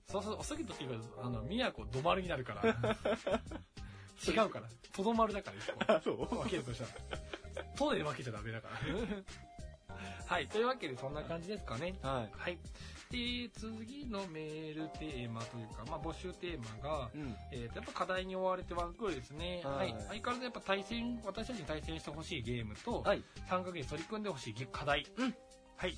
[0.07, 2.63] そうすると、おすぎとっていうか、あの、宮古どまるになるから。
[4.25, 4.67] 違うから。
[4.93, 5.93] とどまるだから、一個。
[5.93, 6.25] あ、そう？
[6.43, 7.19] 分けるとしたら。
[7.75, 8.79] とで分けちゃダメだから。
[10.27, 10.47] はい。
[10.47, 11.95] というわけで、そんな感じですかね。
[12.01, 12.57] ははい。
[13.11, 17.17] で、次のメールテーマというか、まあ、募集テーマが、い。
[17.17, 17.35] うん。
[17.51, 19.61] えーと、やっぱ課題に追われてワンクールですね。
[19.63, 19.75] は。
[19.77, 23.23] はいい相変わらずやっぱ対戦、私たちに対戦してほしいゲームと、はい。
[23.47, 25.05] 3ヶ月取り組んでほしい課題。
[25.17, 25.35] うん
[25.77, 25.95] はい。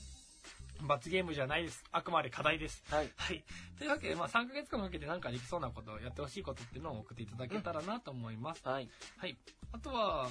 [0.81, 1.83] 罰ゲームじゃないです。
[1.91, 2.83] あくまで課題です。
[2.89, 3.11] はい。
[3.15, 3.43] はい。
[3.77, 8.61] というわけで、まあ、3ヶ月間かけて何かできそうなことをやってほしいことっていうのを送っていただけたらなと思います。
[8.67, 8.89] はい。
[9.17, 9.37] はい。
[9.71, 10.27] あとは、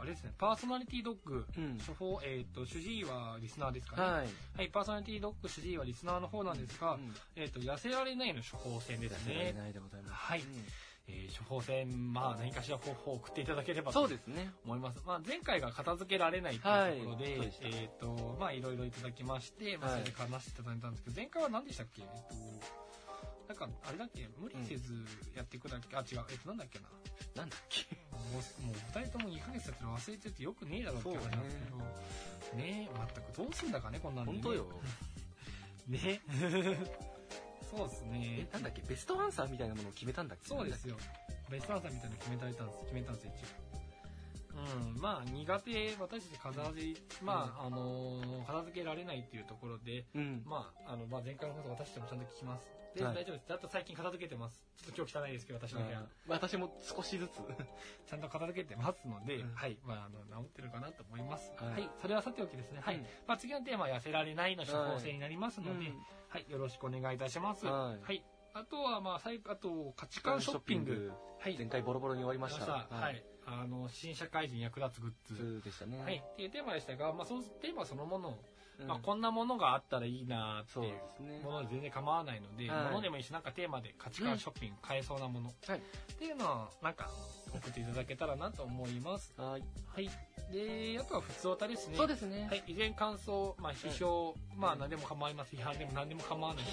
[0.00, 1.46] あれですね、パーソナリティドッグ。
[1.56, 1.78] うん。
[1.78, 4.02] 処方、えっ、と、主治医はリスナーですかね。
[4.02, 4.28] はい。
[4.56, 9.54] はい、パーソナリティドッグ主治医はリスナーの方なんですが、うんえっ、と、痩せられないの処方箋ですね。
[9.56, 10.14] ないでございます。
[10.14, 10.46] はいうん
[11.08, 14.50] えー処方箋、まあ、何かしら方法を送っていただければとそうですね。
[14.64, 15.00] 思います。
[15.06, 22.02] まあ、前回が片付けられないっていうところで、はいえっ、と、まあ、いろいろいただきまして、まあ、そはいれで話していただいたんですけど、前回は何でしたっけ？
[22.02, 22.08] えっ、
[23.48, 24.28] と、なんか、あれだっけ？
[24.38, 25.04] 無理せず
[25.36, 26.88] やっていくだけ、あ、違う、えっ、と、なんだっけな？
[27.36, 27.84] なんだっけ？
[28.12, 31.84] もう、もう二人とも2ヶ月やってるの忘れててよくねえだろうって話なんですけど、ね
[32.58, 34.38] え、全くどうすんだかね、こんなんで、ね。
[34.42, 34.66] 本当よ。
[35.88, 36.20] ね
[37.70, 38.52] そうですねえ、。
[38.52, 40.48] なんだっけ、ベストアンサーみたいなものを決めたんだっけ？
[40.48, 40.96] そうですよ。
[41.50, 42.64] ベストアンサーみたいなの決めたんです。
[42.84, 43.67] 決めたんですよ、一応。
[44.94, 50.42] うん、まあ、苦手、私たち片付け、まあ、あのー片付けられないっていうところで、うん。
[50.44, 52.78] まあ、あの、まあ、前回のこと私たちもちゃんと聞きます。
[52.94, 53.52] で、はい大丈夫です。
[53.52, 54.64] あと最近片付けてます。
[54.76, 56.02] ちょっと今日汚いですけど、私の部屋。
[56.26, 57.40] 私も少しずつ。
[58.06, 59.78] ちゃんと片付けてますので、うんはい。
[59.84, 61.52] まあ、あの、治ってるかなと思います。
[61.56, 61.70] は。
[61.70, 62.80] はいいそれはさておきですね。
[62.80, 62.96] はい。
[62.96, 66.46] うんまあ、次のテーマは痩せられないの処方箋になりますので、うんはい。
[66.48, 67.66] よろしくお願いいたします。
[67.66, 68.24] はいはい。
[68.54, 71.12] あとは、まあ、最後、あと、価値観ショッピング。
[71.38, 71.56] はい。
[71.56, 72.88] 前回ボロボロに終わりました。
[72.90, 73.22] はい。
[73.50, 75.62] あの、新社会人役立つグッズ。
[75.64, 75.98] でしたね。
[76.02, 76.22] はい。
[76.24, 78.44] っていうテーマでしたが、まあ、そのテーマそのものを、
[78.80, 78.86] うん。
[78.86, 81.40] まあ、こんなものがあったらいいなってそういうですね。
[81.44, 85.80] もので全然構わないので、はいものでもいいし、なんかテーマで価値観ショッピング買えそうなもの、はいっ
[86.18, 87.10] ていうのを、なんか、
[87.52, 89.32] 送っていただけたらなと思います。
[89.36, 89.64] はい。
[89.94, 90.10] はい。
[90.52, 91.96] で、あとは普通歌ですね。
[91.96, 92.46] そうですね。
[92.48, 92.62] はい。
[92.66, 95.54] 以前感想、まあ、批評、まあ、何でも構います。
[95.54, 96.64] 批判でも何でも構わない。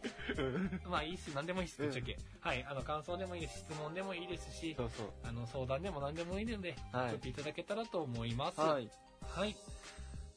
[0.88, 1.34] まあ、いいっす。
[1.34, 1.82] 何でもいいっす。
[1.82, 2.16] ぶっちゃけ。
[2.40, 2.64] はい。
[2.64, 3.60] あの、感想でもいいです。
[3.60, 4.76] 質問でもいいですし。
[5.24, 8.60] あの、相談でも何でもいいので、はい送っていただけたらと思います。
[8.60, 8.90] はい。
[9.22, 9.56] はい。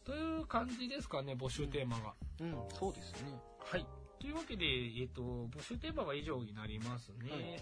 [0.03, 2.13] という感じですかね、募集テーマが。
[2.41, 3.31] うん、そうですね。
[3.59, 3.85] はい。
[4.19, 7.59] というわけで、えっ、と、募集テーマは以上になりますね。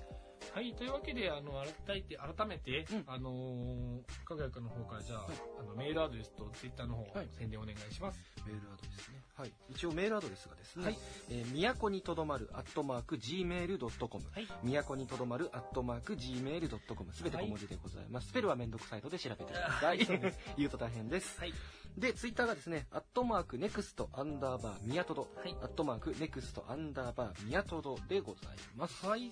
[0.54, 0.74] はい。
[0.74, 1.54] というわけで、あの、
[1.86, 8.20] 改めて、改めて、うんあのー、かぐやくんの方から、じゃあ、はいあの、メールアドレスとツイッターの方、はい宣伝お願いします。
[8.46, 9.24] メールアドレスね。
[9.38, 9.52] はい。
[9.70, 10.98] 一応メールアドレスがですね、はい
[11.30, 14.26] えー、都にとどまる、アットマーク、gmail.com。
[14.32, 14.48] はい。
[14.64, 17.14] 都にとどまる、アットマーク、gmail.com。
[17.14, 18.28] すべて小文字でございます。
[18.28, 20.06] スペルはめんどくさいので調べてください。
[20.06, 21.40] そうです言うと大変です。
[21.40, 21.54] はい。
[21.98, 25.22] で、ツイッターがですね、アットマーク、ネクスト、アンダーバー、ミヤトド。
[25.22, 29.06] はいアットマーク、ネクスト、アンダーバー、ミヤトドでございます。
[29.06, 29.32] はい。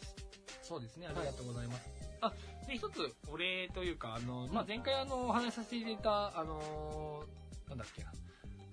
[0.61, 1.89] そうですね、ありがとうございます。
[2.21, 2.33] あ、
[2.67, 8.11] で、一つ、お礼というか、あの、まあ、前回あの、お話しさせていただいた、あのーなんだっけな。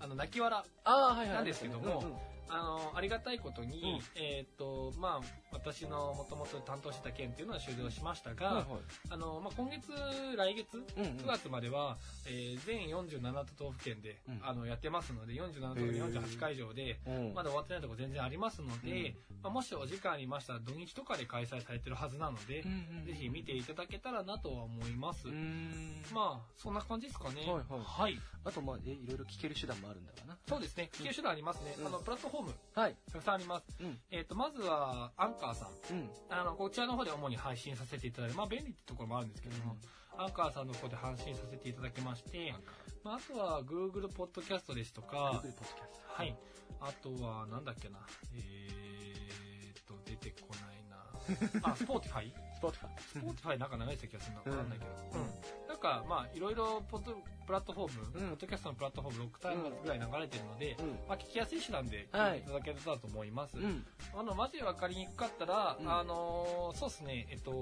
[0.01, 8.65] あの、泣き笑ああ、はいなんですけどもあの、ありがたいことに、うんえっ、と、まあ、私のもともと担当してた件っていうのは終了しましたが、はいはい
[9.11, 9.91] あの、まあ、今月、
[10.37, 10.67] 来月、
[10.97, 13.21] うんうん9月までは、えー全47
[13.57, 25.29] 都道府県で、うんあの、やってますので、47都道府県48会場で、うんまだ終わってないところ全然ありますので、まあ、もしお時間ありましたら土日とかで開催されてるはずなので、うんうんぜひ見ていただけたらなとは思います。
[25.29, 27.43] うーんまあ、そんな感じですかね。
[27.47, 28.19] はいはいはい。
[28.45, 30.37] あと、まあ、え、いろいろ聞ける手段もあるんだわな。
[30.49, 30.89] そうですね。
[30.93, 31.75] 聞ける手段ありますね。
[31.79, 32.97] うんあの、プラットフォーム、はい。
[33.11, 33.65] たくさんあります。
[33.81, 33.99] うん。
[34.11, 35.69] えっ、と、まずは、アンカーさん。
[35.95, 36.11] うん。
[36.29, 39.77] あの、こちらの方で主に配信させていただいて、まあ、便利ってところもあるんですけども、
[40.19, 42.55] アンカーさんの方で配信させていただきまして、
[43.03, 46.13] まあ、あとは、Google ポッドキャストですとか、Google ポッドキャスト。
[46.13, 46.37] はい。
[46.81, 47.99] あとは、なんだっけな。
[48.35, 50.97] えーっと、出てこないな。
[51.71, 51.77] あ、Spotify?
[51.77, 54.43] Spotify。Spotify なんか長いした気がするな。
[54.45, 54.91] うんわかんないけど。
[54.93, 55.69] うん。
[55.69, 57.17] なんか、まあ、いろいろ、ポッド、
[57.47, 58.29] プラットフォーム、うん。
[58.31, 62.33] ポッドキャストのプラットフォーム6タイムぐらい流れてるので、うんまあ、聞きやすい手段ではい。
[62.33, 63.57] 聞いていただけたらと思います。
[63.57, 63.87] うん。
[64.15, 65.89] あの、マジで分かりにくかったら、うん。
[65.89, 67.53] あのーそうですね、えっと、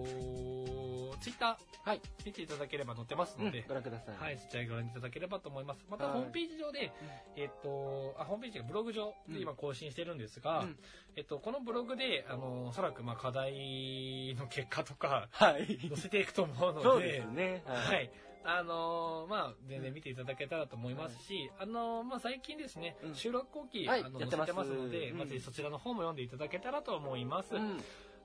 [1.20, 2.00] ツイッター、はい。
[2.24, 3.44] 見ていただければ載ってますうん。
[3.46, 4.16] ので、ご覧ください。
[4.18, 5.84] はい、そちらご覧いただければと思います。
[5.90, 6.12] また、はい。
[6.14, 6.92] ホームページ上で、
[7.36, 10.78] えっと、あ、ホームページがブログ上で今更新してるんですが、うん。
[11.16, 15.78] えっと、このブログで、あの、おそらく、まあ、課題の結果とか、はい。
[15.88, 17.62] 載せていくと思うので、そうですね。
[17.66, 18.10] はい。
[18.44, 23.14] あのーまあ、全然見ていただけたらと思いますし、あのーまあ、最近ですね、うん。
[23.14, 24.82] 収録後期、はいあのやってます載せてます。
[24.82, 27.54] ので、うんまずそちらの方も読んでいただけたらと思います。
[27.56, 27.82] うん。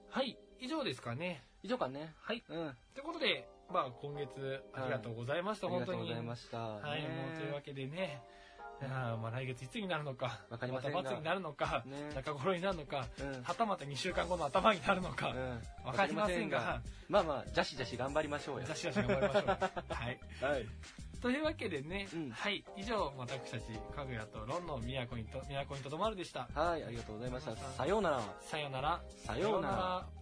[0.09, 1.43] はい、以上ですかね。
[1.63, 2.13] 以上かね。
[2.22, 2.43] はい。
[2.49, 2.76] うん。
[2.93, 6.09] ということで、まあ、今月、ありがとうございました、ありがとう本当に。
[6.09, 6.57] ございました。
[6.57, 8.22] はい、ねもうというわけでね、
[8.82, 11.04] あーまあ、来月いつになるのか、わかりませんが。
[11.04, 12.12] た末になるのか、ね。
[12.16, 13.44] 中頃になるのか、うん。
[13.44, 15.30] はたまた2週間後の頭になるのか、
[15.84, 15.88] うん。
[15.88, 18.68] わかりませんが、まあまあじゃしじゃし頑張りましょうよ。
[18.68, 19.46] 出し出し頑張りましょう。
[19.94, 20.20] はい。
[20.42, 20.66] はい。
[21.22, 22.30] というわけでね、うん。
[22.32, 23.64] はい、以上、私たち、
[23.94, 26.48] かぐやとロンの都にと、都にとどまるでした。
[26.54, 27.56] はいありがとうございました。
[27.56, 28.22] さようなら。
[28.42, 29.02] さよなら。
[29.26, 30.18] さようならら。